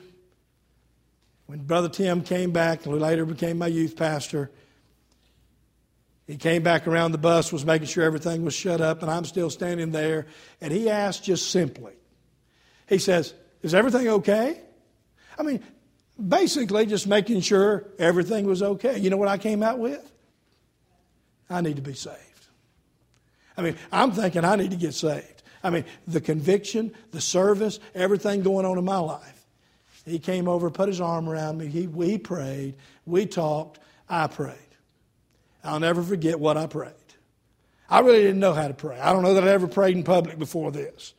[1.46, 4.50] When Brother Tim came back, who later became my youth pastor,
[6.30, 9.26] he came back around the bus, was making sure everything was shut up, and I'm
[9.26, 10.28] still standing there.
[10.62, 11.94] And he asked just simply,
[12.88, 14.62] he says, Is everything okay?
[15.40, 15.64] I mean,
[16.28, 19.00] basically just making sure everything was okay.
[19.00, 20.08] You know what I came out with?
[21.50, 22.16] I need to be saved.
[23.58, 25.42] I mean, I'm thinking I need to get saved.
[25.64, 29.48] I mean, the conviction, the service, everything going on in my life.
[30.06, 31.66] He came over, put his arm around me.
[31.66, 32.76] He, we prayed.
[33.08, 33.80] We talked.
[34.08, 34.69] I prayed.
[35.64, 36.94] I'll never forget what I prayed.
[37.90, 39.00] I really didn't know how to pray.
[39.00, 41.14] I don't know that I ever prayed in public before this.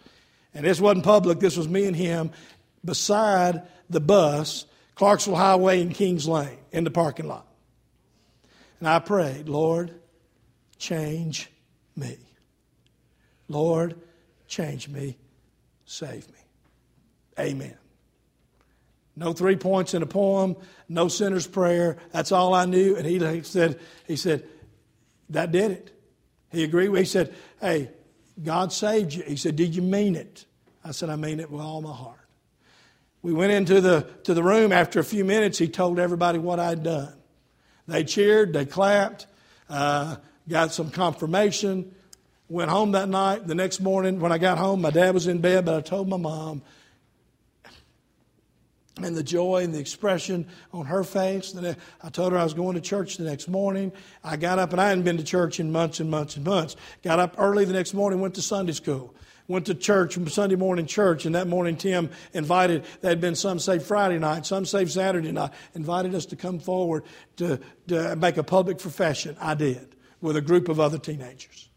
[0.54, 2.30] And this wasn't public, this was me and him
[2.84, 7.46] beside the bus, Clarksville Highway and Kings Lane in the parking lot.
[8.78, 9.94] And I prayed, Lord,
[10.78, 11.50] change
[11.96, 12.18] me.
[13.48, 13.96] Lord,
[14.48, 15.18] change me,
[15.84, 16.38] save me.
[17.38, 17.79] Amen.
[19.20, 20.56] No three points in a poem,
[20.88, 21.98] no sinner's prayer.
[22.10, 22.96] That's all I knew.
[22.96, 24.48] And he said, he said,
[25.28, 25.92] that did it.
[26.50, 26.96] He agreed.
[26.96, 27.90] He said, hey,
[28.42, 29.22] God saved you.
[29.22, 30.46] He said, did you mean it?
[30.82, 32.16] I said, I mean it with all my heart.
[33.20, 34.72] We went into the, to the room.
[34.72, 37.12] After a few minutes, he told everybody what I'd done.
[37.86, 39.26] They cheered, they clapped,
[39.68, 40.16] uh,
[40.48, 41.94] got some confirmation.
[42.48, 43.46] Went home that night.
[43.46, 46.08] The next morning, when I got home, my dad was in bed, but I told
[46.08, 46.62] my mom,
[49.02, 51.54] and the joy and the expression on her face.
[52.02, 53.92] I told her I was going to church the next morning.
[54.22, 56.76] I got up, and I hadn't been to church in months and months and months.
[57.02, 59.14] Got up early the next morning, went to Sunday school.
[59.48, 63.58] Went to church, Sunday morning church, and that morning Tim invited, there had been some
[63.58, 67.02] saved Friday night, some saved Saturday night, invited us to come forward
[67.38, 69.36] to, to make a public profession.
[69.40, 71.68] I did, with a group of other teenagers.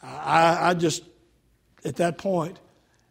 [0.00, 1.02] I, I just,
[1.84, 2.60] at that point,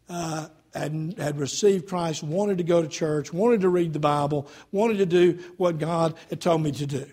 [0.07, 4.47] uh, had, had received Christ, wanted to go to church, wanted to read the Bible,
[4.71, 7.05] wanted to do what God had told me to do.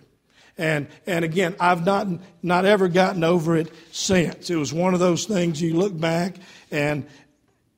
[0.56, 2.06] And, and again, I've not,
[2.42, 4.50] not ever gotten over it since.
[4.50, 6.36] It was one of those things you look back
[6.70, 7.06] and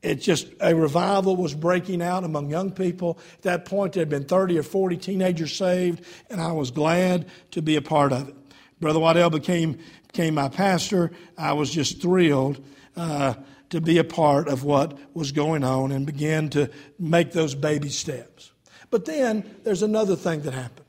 [0.02, 3.18] it just, a revival was breaking out among young people.
[3.34, 7.26] At that point, there had been 30 or 40 teenagers saved, and I was glad
[7.52, 8.34] to be a part of it.
[8.78, 11.10] Brother Waddell became, became my pastor.
[11.36, 12.64] I was just thrilled.
[12.96, 13.34] Uh,
[13.76, 17.90] to be a part of what was going on and begin to make those baby
[17.90, 18.50] steps.
[18.90, 20.86] But then there's another thing that happened.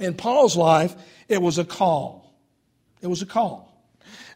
[0.00, 0.96] In Paul's life,
[1.28, 2.32] it was a call.
[3.02, 3.70] It was a call.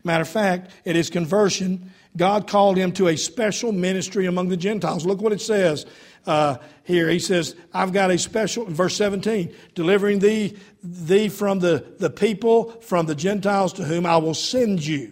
[0.05, 4.57] Matter of fact, at his conversion, God called him to a special ministry among the
[4.59, 5.07] Gentiles.
[5.07, 5.87] Look what it says
[6.27, 7.09] uh, here.
[7.09, 12.73] He says, I've got a special, verse 17, delivering thee, thee from the, the people,
[12.83, 15.12] from the Gentiles to whom I will send you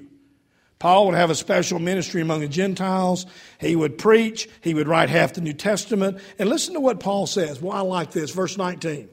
[0.80, 3.26] Paul would have a special ministry among the Gentiles.
[3.60, 4.48] He would preach.
[4.62, 6.18] He would write half the New Testament.
[6.38, 7.60] And listen to what Paul says.
[7.60, 8.30] Well, I like this.
[8.30, 9.08] Verse 19.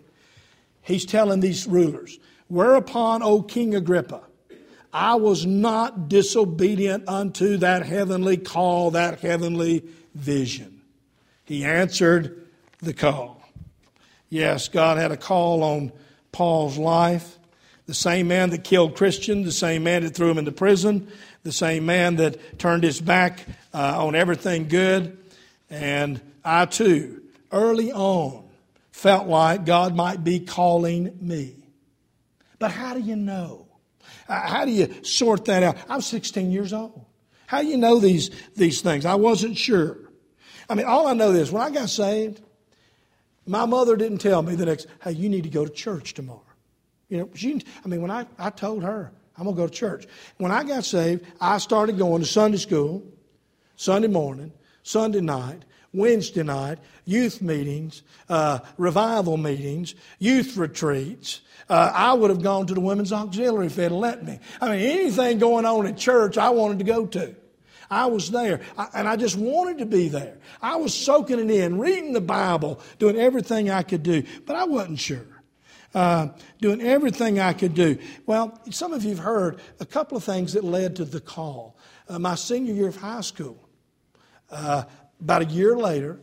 [0.81, 4.21] He's telling these rulers, Whereupon, O King Agrippa,
[4.93, 9.83] I was not disobedient unto that heavenly call, that heavenly
[10.15, 10.81] vision.
[11.43, 12.47] He answered
[12.79, 13.41] the call.
[14.29, 15.91] Yes, God had a call on
[16.31, 17.36] Paul's life.
[17.87, 21.07] The same man that killed Christian, the same man that threw him into prison,
[21.43, 25.17] the same man that turned his back uh, on everything good.
[25.69, 27.21] And I too,
[27.51, 28.43] early on,
[28.91, 31.55] felt like God might be calling me.
[32.59, 33.67] But how do you know?
[34.27, 35.77] How do you sort that out?
[35.87, 37.05] I'm 16 years old.
[37.45, 39.05] How do you know these, these things?
[39.05, 39.97] I wasn't sure.
[40.69, 42.41] I mean, all I know is when I got saved,
[43.45, 46.41] my mother didn't tell me the next, hey, you need to go to church tomorrow.
[47.09, 49.73] You know, she, I mean, when I, I told her, I'm going to go to
[49.73, 50.07] church.
[50.37, 53.03] When I got saved, I started going to Sunday school,
[53.75, 54.51] Sunday morning,
[54.83, 61.41] Sunday night, Wednesday night, youth meetings, uh, revival meetings, youth retreats.
[61.69, 64.39] Uh, I would have gone to the women's auxiliary if they'd let me.
[64.59, 67.35] I mean, anything going on at church, I wanted to go to.
[67.89, 70.37] I was there, I, and I just wanted to be there.
[70.61, 74.65] I was soaking it in, reading the Bible, doing everything I could do, but I
[74.65, 75.36] wasn't sure.
[75.93, 76.27] Uh,
[76.59, 77.97] doing everything I could do.
[78.25, 81.77] Well, some of you have heard a couple of things that led to the call.
[82.09, 83.57] Uh, my senior year of high school,
[84.51, 84.83] uh,
[85.19, 86.19] about a year later,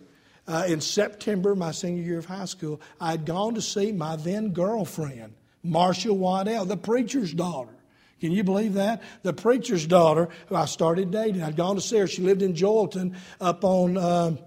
[0.46, 4.16] uh, in September, my senior year of high school, I had gone to see my
[4.16, 7.74] then girlfriend, Marcia Waddell, the preacher's daughter.
[8.20, 9.02] Can you believe that?
[9.22, 12.06] The preacher's daughter, who I started dating, I'd gone to see her.
[12.06, 14.38] She lived in Joelton up on um,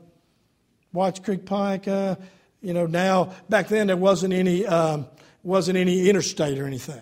[0.91, 1.87] Whites Creek Pike.
[1.87, 2.15] Uh,
[2.61, 5.07] you know, now, back then there wasn't any, um,
[5.43, 7.01] wasn't any interstate or anything.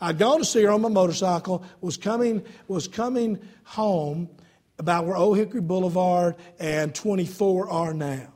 [0.00, 4.28] I'd gone to see her on my motorcycle, was coming, was coming home
[4.78, 8.32] about where Old Hickory Boulevard and 24 are now.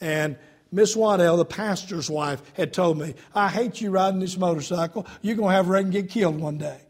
[0.00, 0.36] And
[0.72, 5.06] Miss Waddell, the pastor's wife, had told me, I hate you riding this motorcycle.
[5.20, 6.80] You're going to have Reagan get killed one day.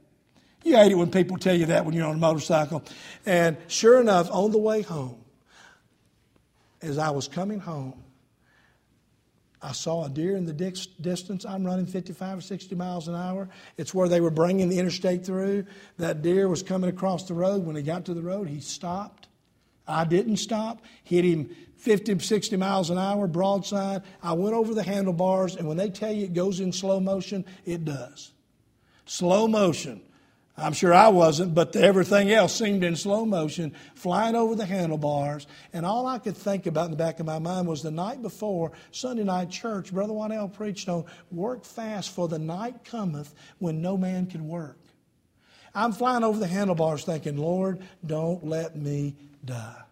[0.64, 2.82] You hate it when people tell you that when you're on a motorcycle.
[3.26, 5.18] And sure enough, on the way home,
[6.80, 8.01] as I was coming home,
[9.62, 11.44] I saw a deer in the distance.
[11.44, 13.48] I'm running 55 or 60 miles an hour.
[13.76, 15.66] It's where they were bringing the interstate through.
[15.98, 17.64] That deer was coming across the road.
[17.64, 19.28] When he got to the road, he stopped.
[19.86, 20.82] I didn't stop.
[21.04, 24.02] Hit him 50, 60 miles an hour, broadside.
[24.22, 27.44] I went over the handlebars, and when they tell you it goes in slow motion,
[27.64, 28.32] it does.
[29.06, 30.00] Slow motion.
[30.56, 35.46] I'm sure I wasn't, but everything else seemed in slow motion, flying over the handlebars.
[35.72, 38.20] And all I could think about in the back of my mind was the night
[38.20, 43.80] before Sunday night church, Brother Waddell preached on work fast, for the night cometh when
[43.80, 44.78] no man can work.
[45.74, 49.82] I'm flying over the handlebars thinking, Lord, don't let me die.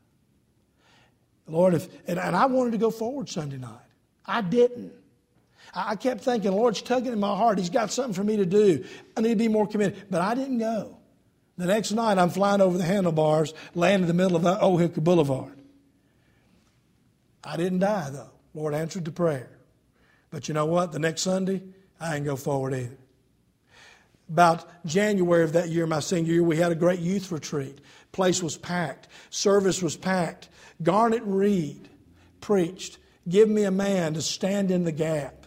[1.47, 3.79] Lord, if, and, and I wanted to go forward Sunday night.
[4.27, 4.93] I didn't.
[5.73, 7.59] I kept thinking, Lord's tugging in my heart.
[7.59, 8.85] He's got something for me to do.
[9.17, 10.05] I need to be more committed.
[10.11, 10.97] But I didn't go.
[11.57, 15.03] The next night, I'm flying over the handlebars, land in the middle of Old Hickory
[15.03, 15.53] Boulevard.
[17.45, 18.31] I didn't die, though.
[18.55, 19.51] Lord answered the prayer.
[20.31, 20.93] But you know what?
[20.93, 21.63] The next Sunday,
[22.01, 22.97] I didn't go forward either.
[24.29, 27.81] About January of that year, my senior year, we had a great youth retreat.
[28.13, 29.09] Place was packed.
[29.29, 30.49] Service was packed.
[30.83, 31.89] Garnet Reed
[32.41, 35.40] preached, Give me a man to stand in the gap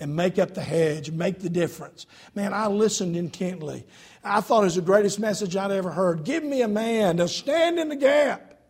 [0.00, 2.06] and make up the hedge, make the difference.
[2.34, 3.84] Man, I listened intently.
[4.22, 6.24] I thought it was the greatest message I'd ever heard.
[6.24, 8.60] Give me a man to stand in the gap.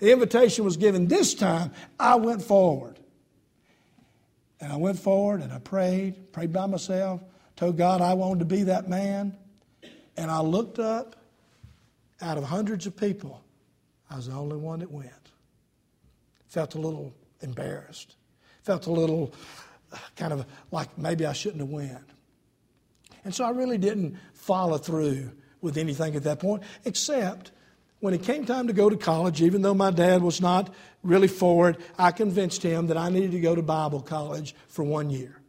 [0.00, 1.06] The invitation was given.
[1.06, 2.98] This time, I went forward.
[4.60, 7.22] And I went forward and I prayed, prayed by myself,
[7.56, 9.36] told God I wanted to be that man.
[10.16, 11.16] And I looked up
[12.20, 13.42] out of hundreds of people,
[14.08, 15.10] I was the only one that went.
[16.48, 18.16] Felt a little embarrassed.
[18.62, 19.34] Felt a little
[20.16, 21.98] kind of like maybe I shouldn't have went.
[23.24, 25.30] And so I really didn't follow through
[25.60, 27.50] with anything at that point, except
[28.00, 31.28] when it came time to go to college, even though my dad was not really
[31.28, 35.08] for it, I convinced him that I needed to go to Bible college for one
[35.08, 35.40] year.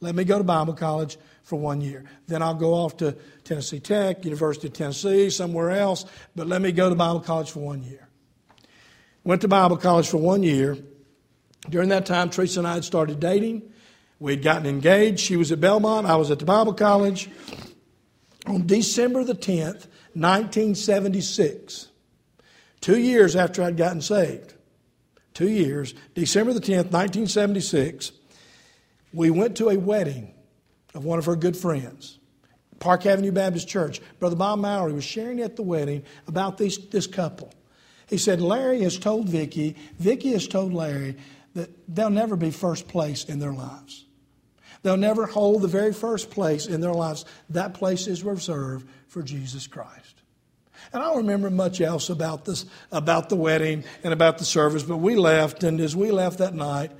[0.00, 2.04] Let me go to Bible college for one year.
[2.28, 6.04] Then I'll go off to Tennessee Tech, University of Tennessee, somewhere else,
[6.36, 8.08] but let me go to Bible college for one year.
[9.24, 10.78] Went to Bible college for one year,
[11.68, 13.62] during that time, Teresa and I had started dating.
[14.18, 15.20] We had gotten engaged.
[15.20, 16.06] She was at Belmont.
[16.06, 17.28] I was at the Bible College.
[18.46, 21.88] On December the 10th, 1976,
[22.80, 24.54] two years after I'd gotten saved,
[25.34, 28.12] two years, December the 10th, 1976,
[29.12, 30.32] we went to a wedding
[30.94, 32.18] of one of her good friends.
[32.78, 34.00] Park Avenue Baptist Church.
[34.18, 37.52] Brother Bob Mowry was sharing at the wedding about this couple.
[38.08, 41.16] He said, Larry has told Vicky, Vicky has told Larry
[41.56, 44.04] that they'll never be first place in their lives.
[44.82, 47.24] They'll never hold the very first place in their lives.
[47.50, 50.22] That place is reserved for Jesus Christ.
[50.92, 54.84] And I don't remember much else about this, about the wedding and about the service,
[54.84, 56.92] but we left, and as we left that night,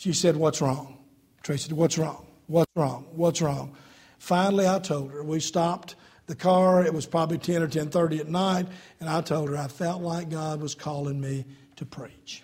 [0.00, 0.96] She said, What's wrong?
[1.42, 2.26] Tracy said, What's wrong?
[2.46, 3.06] What's wrong?
[3.12, 3.76] What's wrong?
[4.18, 5.22] Finally, I told her.
[5.22, 5.94] We stopped
[6.26, 6.82] the car.
[6.82, 8.66] It was probably 10 or 10.30 at night.
[8.98, 11.44] And I told her I felt like God was calling me
[11.76, 12.42] to preach.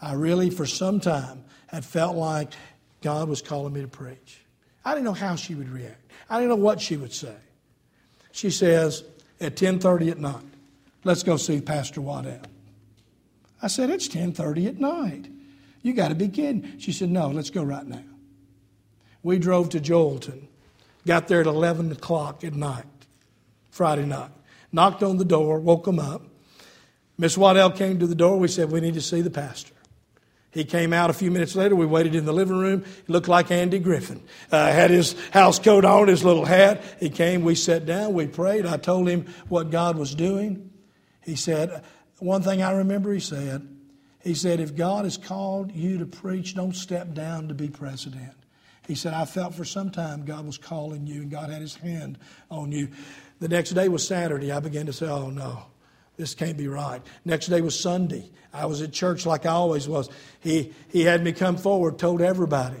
[0.00, 2.52] I really, for some time, had felt like
[3.02, 4.40] God was calling me to preach.
[4.84, 6.00] I didn't know how she would react.
[6.28, 7.34] I didn't know what she would say.
[8.32, 9.04] She says,
[9.40, 10.44] at 10.30 at night,
[11.04, 12.42] let's go see Pastor Waddell.
[13.62, 15.28] I said, it's 10.30 at night.
[15.82, 16.78] You got to be kidding.
[16.78, 18.04] She said, no, let's go right now.
[19.22, 20.46] We drove to Joelton,
[21.06, 22.84] got there at 11 o'clock at night,
[23.70, 24.30] Friday night.
[24.72, 26.22] Knocked on the door, woke him up.
[27.18, 28.38] Miss Waddell came to the door.
[28.38, 29.72] We said, we need to see the pastor.
[30.56, 31.76] He came out a few minutes later.
[31.76, 32.82] We waited in the living room.
[33.06, 34.22] He looked like Andy Griffith.
[34.50, 36.82] Uh, had his house coat on, his little hat.
[36.98, 37.44] He came.
[37.44, 38.14] We sat down.
[38.14, 38.64] We prayed.
[38.64, 40.70] I told him what God was doing.
[41.20, 41.84] He said,
[42.20, 43.68] one thing I remember he said,
[44.22, 48.32] he said, if God has called you to preach, don't step down to be president.
[48.86, 51.74] He said, I felt for some time God was calling you and God had his
[51.74, 52.18] hand
[52.50, 52.88] on you.
[53.40, 54.52] The next day was Saturday.
[54.52, 55.66] I began to say, oh no,
[56.16, 57.02] this can't be right.
[57.24, 58.30] Next day was Sunday.
[58.52, 60.08] I was at church like I always was.
[60.40, 62.80] He, he had me come forward, told everybody,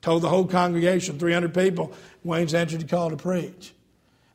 [0.00, 1.92] told the whole congregation, 300 people,
[2.24, 3.74] Wayne's answered the call to preach.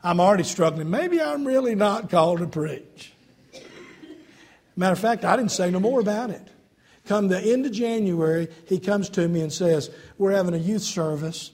[0.04, 0.90] I'm already struggling.
[0.90, 3.14] Maybe I'm really not called to preach.
[4.76, 6.48] Matter of fact, I didn't say no more about it.
[7.08, 10.84] Come the end of January, he comes to me and says, We're having a youth
[10.84, 11.52] service.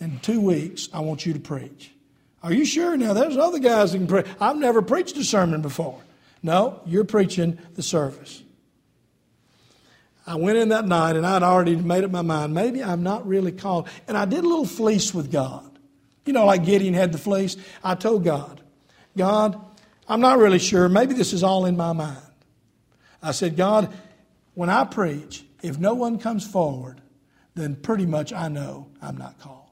[0.00, 1.93] In two weeks, I want you to preach.
[2.44, 2.94] Are you sure?
[2.94, 4.26] Now, there's other guys that can preach.
[4.38, 5.98] I've never preached a sermon before.
[6.42, 8.42] No, you're preaching the service.
[10.26, 12.52] I went in that night and I'd already made up my mind.
[12.52, 13.88] Maybe I'm not really called.
[14.06, 15.70] And I did a little fleece with God.
[16.26, 17.56] You know, like Gideon had the fleece.
[17.82, 18.60] I told God,
[19.16, 19.58] God,
[20.06, 20.86] I'm not really sure.
[20.90, 22.18] Maybe this is all in my mind.
[23.22, 23.90] I said, God,
[24.52, 27.00] when I preach, if no one comes forward,
[27.54, 29.64] then pretty much I know I'm not called.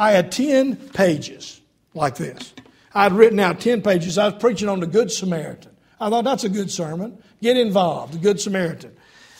[0.00, 1.59] I had 10 pages
[1.94, 2.54] like this.
[2.94, 4.18] I'd written out 10 pages.
[4.18, 5.70] I was preaching on the Good Samaritan.
[6.00, 7.22] I thought that's a good sermon.
[7.42, 8.96] Get involved, the Good Samaritan.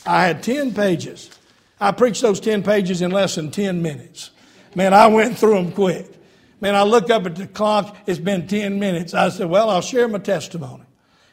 [0.06, 1.30] I had 10 pages.
[1.80, 4.30] I preached those 10 pages in less than 10 minutes.
[4.74, 6.06] Man, I went through them quick.
[6.60, 9.14] Man, I look up at the clock, it's been 10 minutes.
[9.14, 10.84] I said, Well, I'll share my testimony.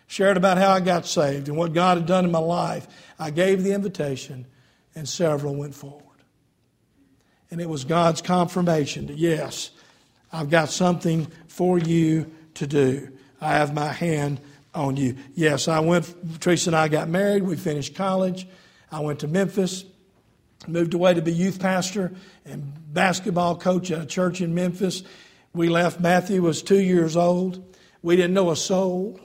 [0.08, 2.88] Shared about how I got saved and what God had done in my life.
[3.20, 4.48] I gave the invitation,
[4.96, 6.04] and several went forward.
[7.52, 9.72] And it was God's confirmation that, yes,
[10.32, 13.10] I've got something for you to do.
[13.40, 14.42] I have my hand
[14.74, 15.16] on you.
[15.34, 17.44] Yes, I went, Teresa and I got married.
[17.44, 18.48] We finished college.
[18.92, 19.84] I went to Memphis,
[20.68, 22.14] moved away to be youth pastor
[22.46, 25.04] and basketball coach at a church in Memphis.
[25.54, 26.00] We left.
[26.00, 27.64] Matthew was two years old.
[28.02, 29.20] We didn't know a soul.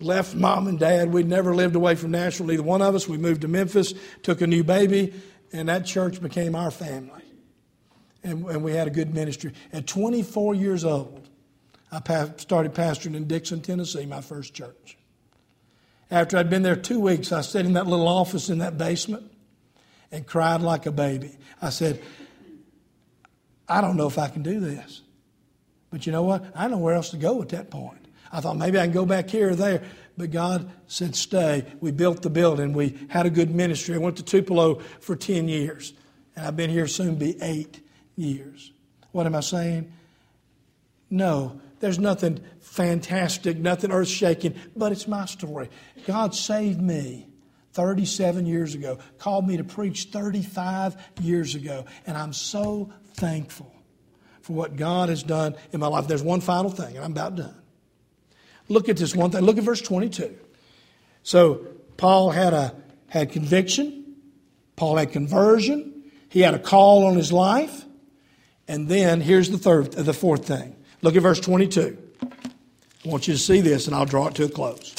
[0.00, 1.12] Left mom and dad.
[1.12, 3.06] We'd never lived away from Nashville, either one of us.
[3.06, 3.92] We moved to Memphis,
[4.22, 5.12] took a new baby,
[5.52, 7.29] and that church became our family
[8.22, 9.52] and, and we had a good ministry.
[9.72, 11.28] At 24 years old,
[11.92, 14.96] I pa- started pastoring in Dickson, Tennessee, my first church.
[16.10, 19.30] After I'd been there two weeks, I sat in that little office in that basement
[20.10, 21.36] and cried like a baby.
[21.62, 22.02] I said,
[23.68, 25.02] I don't know if I can do this.
[25.90, 26.44] But you know what?
[26.54, 27.98] I know where else to go at that point.
[28.32, 29.82] I thought maybe I can go back here or there.
[30.16, 31.64] But God said, stay.
[31.80, 32.72] We built the building.
[32.72, 33.94] We had a good ministry.
[33.94, 35.92] I went to Tupelo for 10 years.
[36.36, 37.80] And I've been here soon be eight
[38.20, 38.72] years.
[39.12, 39.92] What am I saying?
[41.10, 45.68] No, there's nothing fantastic, nothing earth shaking, but it's my story.
[46.06, 47.26] God saved me
[47.72, 53.72] 37 years ago, called me to preach 35 years ago, and I'm so thankful
[54.42, 56.06] for what God has done in my life.
[56.06, 57.54] There's one final thing, and I'm about done.
[58.68, 59.42] Look at this one thing.
[59.42, 60.36] Look at verse 22.
[61.22, 61.66] So,
[61.96, 62.74] Paul had a
[63.08, 64.16] had conviction,
[64.76, 67.84] Paul had conversion, he had a call on his life.
[68.70, 70.76] And then here's the third, the fourth thing.
[71.02, 71.98] Look at verse 22.
[72.22, 74.94] I want you to see this, and I'll draw it to a close.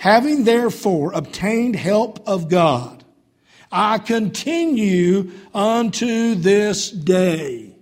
[0.00, 3.04] Having therefore obtained help of God,
[3.70, 7.76] I continue unto this day.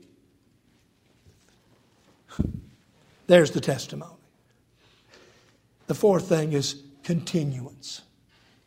[3.28, 4.12] There's the testimony.
[5.86, 8.02] The fourth thing is continuance.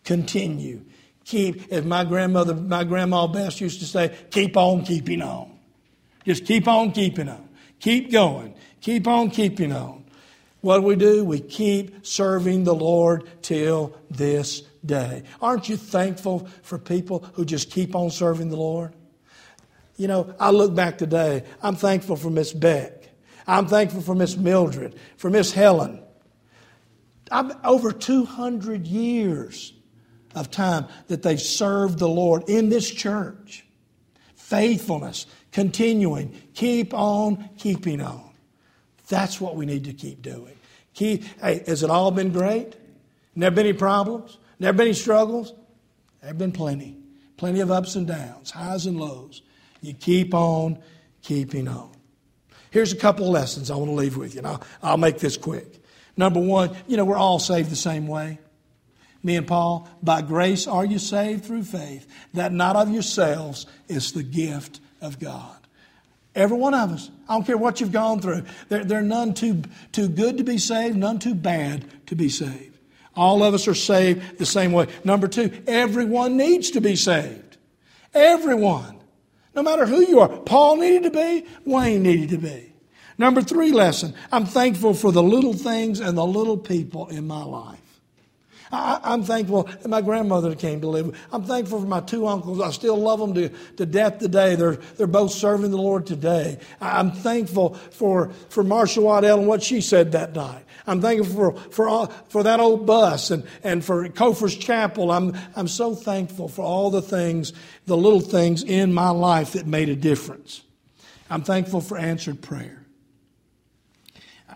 [0.04, 0.86] Continue.
[1.26, 5.59] Keep, as my grandmother, my grandma Bess used to say, keep on keeping on.
[6.30, 7.50] Just keep on keeping on.
[7.80, 8.54] Keep going.
[8.82, 10.06] Keep on keeping on.
[10.62, 11.26] What do we do?
[11.26, 15.24] We keep serving the Lord till this day.
[15.42, 18.94] Aren't you thankful for people who just keep on serving the Lord?
[19.98, 23.10] You know, I look back today, I'm thankful for Miss Beck.
[23.48, 26.00] I'm thankful for Miss Mildred, for Miss Helen.
[27.32, 29.74] I'm over 200 years
[30.36, 33.66] of time that they've served the Lord in this church.
[34.36, 38.30] Faithfulness, continuing, keep on keeping on.
[39.08, 40.56] That's what we need to keep doing.
[40.94, 42.76] Keep, hey, has it all been great?
[43.36, 44.38] Never been any problems?
[44.60, 45.54] Never been any struggles?
[46.22, 46.98] There have been plenty.
[47.38, 49.42] Plenty of ups and downs, highs and lows.
[49.82, 50.80] You keep on
[51.22, 51.92] keeping on.
[52.72, 55.20] Here's a couple of lessons I want to leave with you, and I'll, I'll make
[55.20, 55.82] this quick.
[56.18, 58.40] Number one, you know, we're all saved the same way.
[59.24, 64.12] Me and Paul, by grace are you saved through faith, that not of yourselves is
[64.12, 65.56] the gift of God.
[66.36, 67.10] Every one of us.
[67.28, 68.44] I don't care what you've gone through.
[68.70, 72.30] There, there are none too, too good to be saved, none too bad to be
[72.30, 72.78] saved.
[73.16, 74.88] All of us are saved the same way.
[75.04, 77.58] Number two, everyone needs to be saved.
[78.14, 79.00] Everyone.
[79.56, 80.30] No matter who you are.
[80.30, 82.72] Paul needed to be, Wayne needed to be.
[83.18, 87.44] Number three lesson I'm thankful for the little things and the little people in my
[87.44, 87.89] life.
[88.72, 91.20] I, am thankful that my grandmother came to live.
[91.32, 92.62] I'm thankful for my two uncles.
[92.62, 94.56] I still love them to, to death today.
[94.56, 96.60] They're, they're both serving the Lord today.
[96.80, 100.66] I'm thankful for, for Marcia Waddell and what she said that night.
[100.86, 105.12] I'm thankful for, for, all, for that old bus and, and for Cofer's Chapel.
[105.12, 107.54] I'm, I'm so thankful for all the things,
[107.86, 110.62] the little things in my life that made a difference.
[111.30, 112.80] I'm thankful for answered prayer.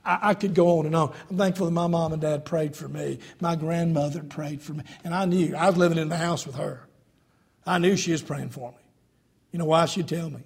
[0.06, 1.14] I, I, could go on and on.
[1.30, 3.20] I'm thankful that my mom and dad prayed for me.
[3.40, 4.84] My grandmother prayed for me.
[5.04, 6.86] And I knew, I was living in the house with her.
[7.66, 8.78] I knew she was praying for me.
[9.52, 9.86] You know why?
[9.86, 10.42] She'd tell me.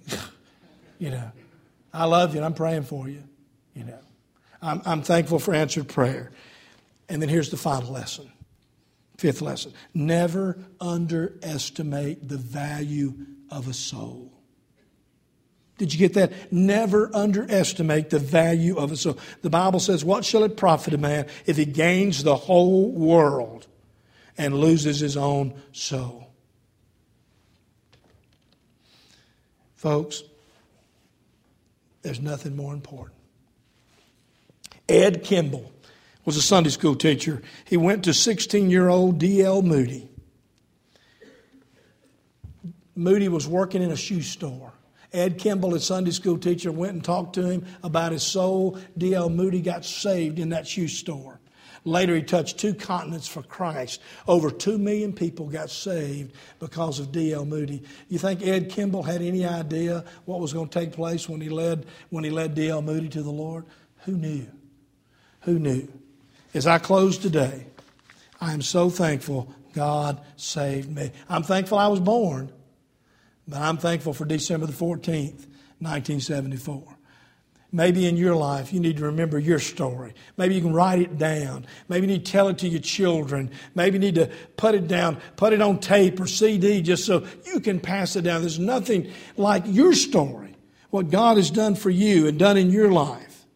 [0.98, 1.32] you know,
[1.92, 3.24] I love you and I'm praying for you.
[3.74, 3.98] You know,
[4.62, 6.30] I'm, I'm thankful for answered prayer.
[7.08, 8.30] And then here's the final lesson.
[9.16, 9.72] Fifth lesson.
[9.94, 13.14] Never underestimate the value
[13.50, 14.32] of a soul.
[15.78, 16.52] Did you get that?
[16.52, 18.96] Never underestimate the value of it.
[18.96, 22.90] So the Bible says, What shall it profit a man if he gains the whole
[22.90, 23.66] world
[24.36, 26.28] and loses his own soul?
[29.76, 30.24] Folks,
[32.02, 33.16] there's nothing more important.
[34.88, 35.70] Ed Kimball
[36.24, 37.40] was a Sunday school teacher.
[37.64, 39.62] He went to 16 year old D.L.
[39.62, 40.08] Moody.
[42.96, 44.67] Moody was working in a shoe store.
[45.12, 48.78] Ed Kimball, his Sunday school teacher, went and talked to him about his soul.
[48.96, 49.30] D.L.
[49.30, 51.40] Moody got saved in that shoe store.
[51.84, 54.02] Later, he touched two continents for Christ.
[54.26, 57.46] Over two million people got saved because of D.L.
[57.46, 57.82] Moody.
[58.08, 61.48] You think Ed Kimball had any idea what was going to take place when he
[61.48, 62.82] led when he led D.L.
[62.82, 63.64] Moody to the Lord?
[64.04, 64.46] Who knew?
[65.42, 65.88] Who knew?
[66.52, 67.66] As I close today,
[68.40, 71.12] I am so thankful God saved me.
[71.28, 72.52] I'm thankful I was born.
[73.48, 75.46] But I'm thankful for December the 14th,
[75.80, 76.84] 1974.
[77.70, 80.14] Maybe in your life you need to remember your story.
[80.36, 81.66] Maybe you can write it down.
[81.88, 83.50] Maybe you need to tell it to your children.
[83.74, 87.26] Maybe you need to put it down, put it on tape or CD just so
[87.46, 88.42] you can pass it down.
[88.42, 90.54] There's nothing like your story,
[90.90, 93.46] what God has done for you and done in your life.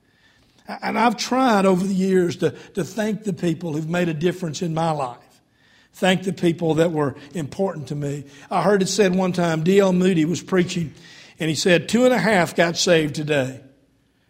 [0.69, 4.63] And I've tried over the years to, to thank the people who've made a difference
[4.63, 5.32] in my life
[5.95, 8.25] thank the people that were important to me.
[8.51, 9.93] I heard it said one time, D.L.
[9.93, 10.95] Moody was preaching,
[11.39, 13.61] and he said, Two and a half got saved today.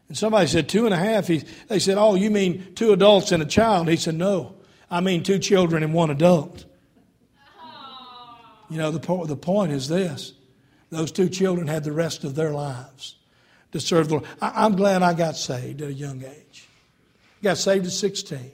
[0.09, 1.29] And somebody said, Two and a half?
[1.29, 3.89] He, they said, Oh, you mean two adults and a child?
[3.89, 4.57] He said, No,
[4.91, 6.67] I mean two children and one adult.
[8.69, 10.33] You know, the, po- the point is this
[10.89, 13.17] those two children had the rest of their lives
[13.73, 14.27] to serve the Lord.
[14.41, 16.69] I, am glad I got saved at a young age.
[17.43, 18.53] Got saved at 16,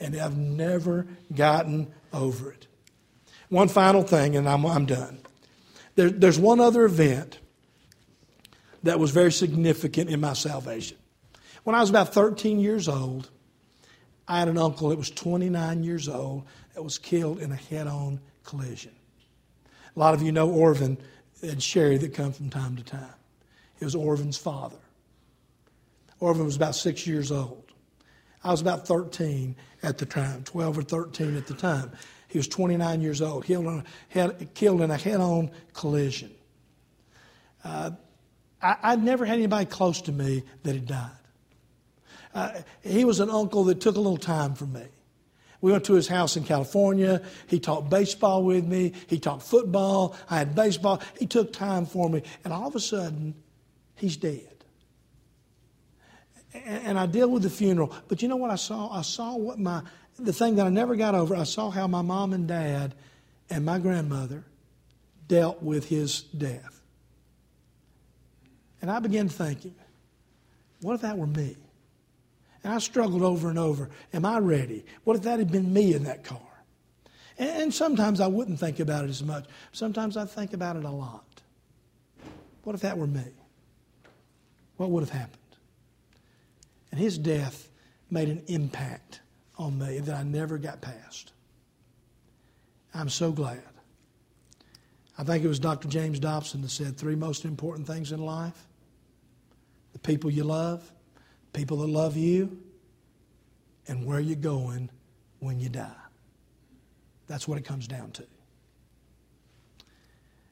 [0.00, 2.66] and I've never gotten over it.
[3.48, 5.18] One final thing, and I'm, I'm done.
[5.94, 7.38] There, there's one other event
[8.82, 10.96] that was very significant in my salvation.
[11.64, 13.30] When I was about 13 years old,
[14.26, 16.44] I had an uncle that was 29 years old
[16.74, 18.92] that was killed in a head on collision.
[19.94, 20.96] A lot of you know Orvin
[21.42, 23.14] and Sherry that come from time to time.
[23.78, 24.78] It was Orvin's father.
[26.20, 27.71] Orvin was about six years old.
[28.44, 31.92] I was about 13 at the time, 12 or 13 at the time.
[32.28, 36.30] He was 29 years old, killed, on, head, killed in a head on collision.
[37.62, 37.90] Uh,
[38.60, 41.10] I, would never had anybody close to me that had died.
[42.34, 44.86] Uh, he was an uncle that took a little time from me.
[45.60, 47.22] We went to his house in California.
[47.46, 48.94] He taught baseball with me.
[49.06, 50.16] He taught football.
[50.28, 51.00] I had baseball.
[51.18, 52.22] He took time for me.
[52.44, 53.34] And all of a sudden,
[53.94, 54.51] he's dead
[56.54, 57.94] and I deal with the funeral.
[58.08, 58.90] But you know what I saw?
[58.90, 59.82] I saw what my,
[60.18, 62.94] the thing that I never got over, I saw how my mom and dad
[63.50, 64.44] and my grandmother
[65.28, 66.80] dealt with his death.
[68.80, 69.74] And I began thinking,
[70.80, 71.56] what if that were me?
[72.64, 73.90] And I struggled over and over.
[74.12, 74.84] Am I ready?
[75.04, 76.40] What if that had been me in that car?
[77.38, 79.46] And sometimes I wouldn't think about it as much.
[79.72, 81.24] Sometimes I think about it a lot.
[82.62, 83.24] What if that were me?
[84.76, 85.41] What would have happened?
[86.92, 87.68] And his death
[88.10, 89.20] made an impact
[89.58, 91.32] on me that I never got past.
[92.94, 93.62] I'm so glad.
[95.18, 95.88] I think it was Dr.
[95.88, 98.68] James Dobson that said three most important things in life
[99.92, 100.90] the people you love,
[101.52, 102.58] people that love you,
[103.86, 104.88] and where you're going
[105.40, 105.90] when you die.
[107.26, 108.26] That's what it comes down to.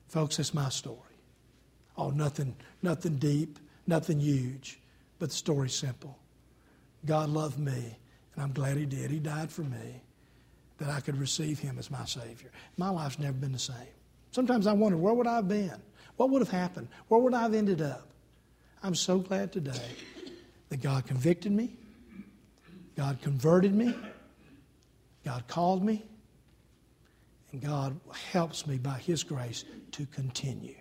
[0.09, 0.99] Folks, that's my story.
[1.97, 4.79] Oh, nothing, nothing deep, nothing huge,
[5.19, 6.20] but the story's simple.
[7.07, 7.97] God loved me,
[8.35, 9.11] and I'm glad He did.
[9.11, 10.03] He died for me
[10.79, 12.51] that I could receive Him as my Savior.
[12.77, 13.77] My life's never been the same.
[14.33, 15.81] Sometimes I wonder, where would I have been?
[16.17, 16.89] What would have happened?
[17.09, 18.07] Where would I have ended up?
[18.83, 19.91] I'm so glad today
[20.69, 21.77] that God convicted me,
[22.97, 23.95] God converted me,
[25.25, 26.03] God called me,
[27.53, 27.99] and God
[28.33, 30.77] helps me by His grace to continue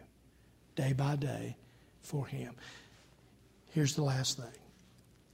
[0.76, 1.58] day by day
[2.02, 2.54] for Him.
[3.72, 4.59] Here's the last thing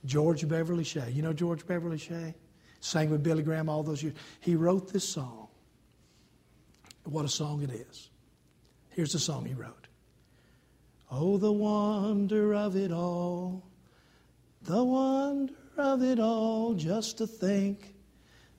[0.05, 1.09] George Beverly Shea.
[1.11, 2.33] You know George Beverly Shea?
[2.79, 4.15] Sang with Billy Graham all those years.
[4.39, 5.47] He wrote this song.
[7.03, 8.09] What a song it is.
[8.89, 9.87] Here's the song he wrote
[11.11, 13.63] Oh, the wonder of it all,
[14.63, 17.93] the wonder of it all, just to think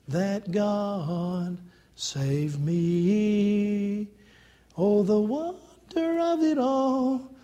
[0.07, 1.57] that God
[1.95, 4.07] saved me.
[4.77, 7.35] Oh, the wonder of it all,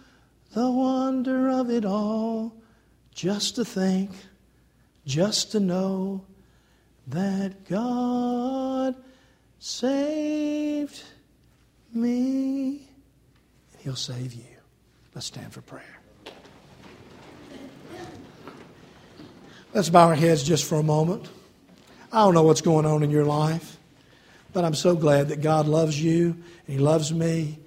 [0.54, 2.56] the wonder of it all,
[3.14, 4.12] just to think,
[5.06, 6.26] just to know
[7.08, 8.96] that God
[9.60, 11.02] saved
[11.94, 12.88] me.
[13.80, 14.44] He'll save you.
[15.14, 16.00] Let's stand for prayer.
[19.74, 21.28] Let's bow our heads just for a moment.
[22.12, 23.78] I don't know what's going on in your life,
[24.54, 26.38] but I'm so glad that God loves you
[26.68, 27.60] and He loves me,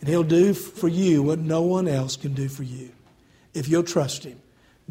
[0.00, 2.90] and He'll do for you what no one else can do for you.
[3.54, 4.39] If you'll trust Him,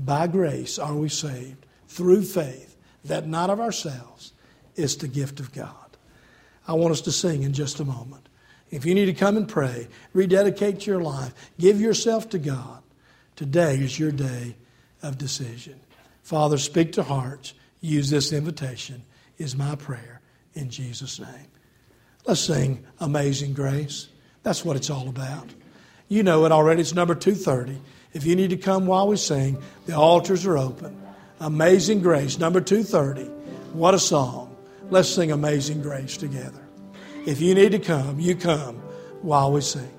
[0.06, 2.76] by grace are we saved through faith,
[3.06, 4.34] that not of ourselves,
[4.76, 5.74] is the gift of God.
[6.68, 8.28] I want us to sing in just a moment.
[8.72, 12.84] If you need to come and pray, rededicate your life, give yourself to God,
[13.36, 14.56] today is your day
[15.02, 15.80] of decision.
[16.22, 19.04] Father, speak to hearts use this invitation,
[19.38, 20.22] is my prayer
[20.54, 21.48] in Jesus' name.
[22.26, 24.10] Let's sing Amazing Grace.
[24.44, 25.50] That's what it's all about.
[26.08, 26.82] You know it already.
[26.82, 27.80] It's number 230.
[28.14, 31.00] If you need to come while we sing, the altars are open.
[31.40, 33.24] Amazing Grace, number 230.
[33.74, 34.56] What a song.
[34.90, 36.62] Let's sing Amazing Grace together.
[37.26, 38.78] If you need to come, you come
[39.22, 39.92] while we sing.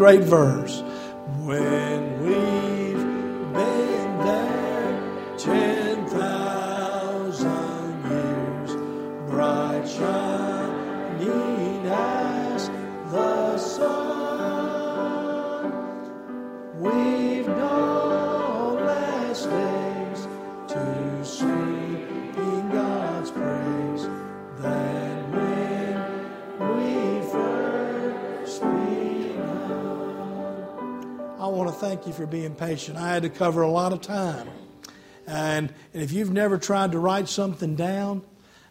[0.00, 0.79] Great verse.
[31.80, 32.98] Thank you for being patient.
[32.98, 34.46] I had to cover a lot of time.
[35.26, 38.22] And, and if you've never tried to write something down,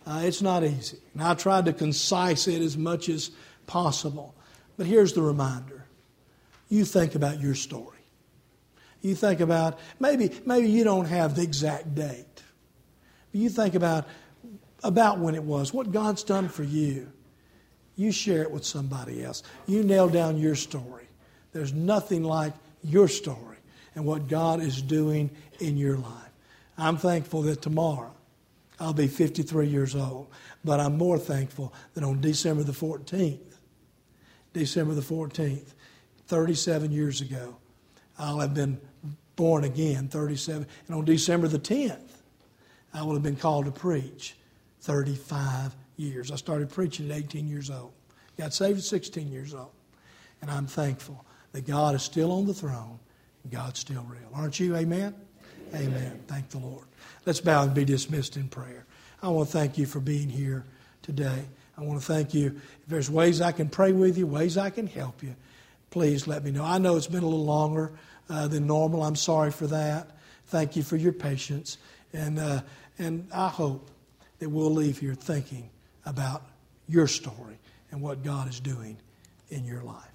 [0.05, 0.99] uh, it's not easy.
[1.13, 3.31] And I tried to concise it as much as
[3.65, 4.35] possible.
[4.77, 5.87] But here's the reminder
[6.69, 7.97] you think about your story.
[9.01, 12.43] You think about maybe, maybe you don't have the exact date,
[13.31, 14.07] but you think about,
[14.83, 17.11] about when it was, what God's done for you.
[17.95, 19.41] You share it with somebody else.
[19.65, 21.07] You nail down your story.
[21.53, 22.53] There's nothing like
[22.83, 23.57] your story
[23.95, 26.31] and what God is doing in your life.
[26.77, 28.13] I'm thankful that tomorrow
[28.79, 30.27] I'll be 53 years old,
[30.63, 33.39] but I'm more thankful that on December the 14th,
[34.53, 35.73] December the 14th,
[36.27, 37.57] 37 years ago,
[38.17, 38.79] I'll have been
[39.35, 40.65] born again, 37.
[40.87, 41.97] And on December the 10th,
[42.93, 44.35] I will have been called to preach
[44.81, 46.31] 35 years.
[46.31, 47.91] I started preaching at 18 years old.
[48.37, 49.71] Got saved at 16 years old.
[50.41, 52.99] And I'm thankful that God is still on the throne.
[53.43, 54.29] and God's still real.
[54.33, 54.75] Aren't you?
[54.75, 55.15] Amen?
[55.73, 56.19] Amen.
[56.27, 56.85] Thank the Lord.
[57.25, 58.85] Let's bow and be dismissed in prayer.
[59.21, 60.65] I want to thank you for being here
[61.01, 61.45] today.
[61.77, 62.47] I want to thank you.
[62.47, 65.35] If there's ways I can pray with you, ways I can help you,
[65.91, 66.63] please let me know.
[66.63, 67.91] I know it's been a little longer
[68.29, 69.03] uh, than normal.
[69.03, 70.11] I'm sorry for that.
[70.47, 71.77] Thank you for your patience.
[72.13, 72.61] And, uh,
[72.97, 73.89] and I hope
[74.39, 75.69] that we'll leave here thinking
[76.05, 76.43] about
[76.87, 77.59] your story
[77.91, 78.97] and what God is doing
[79.49, 80.09] in your life.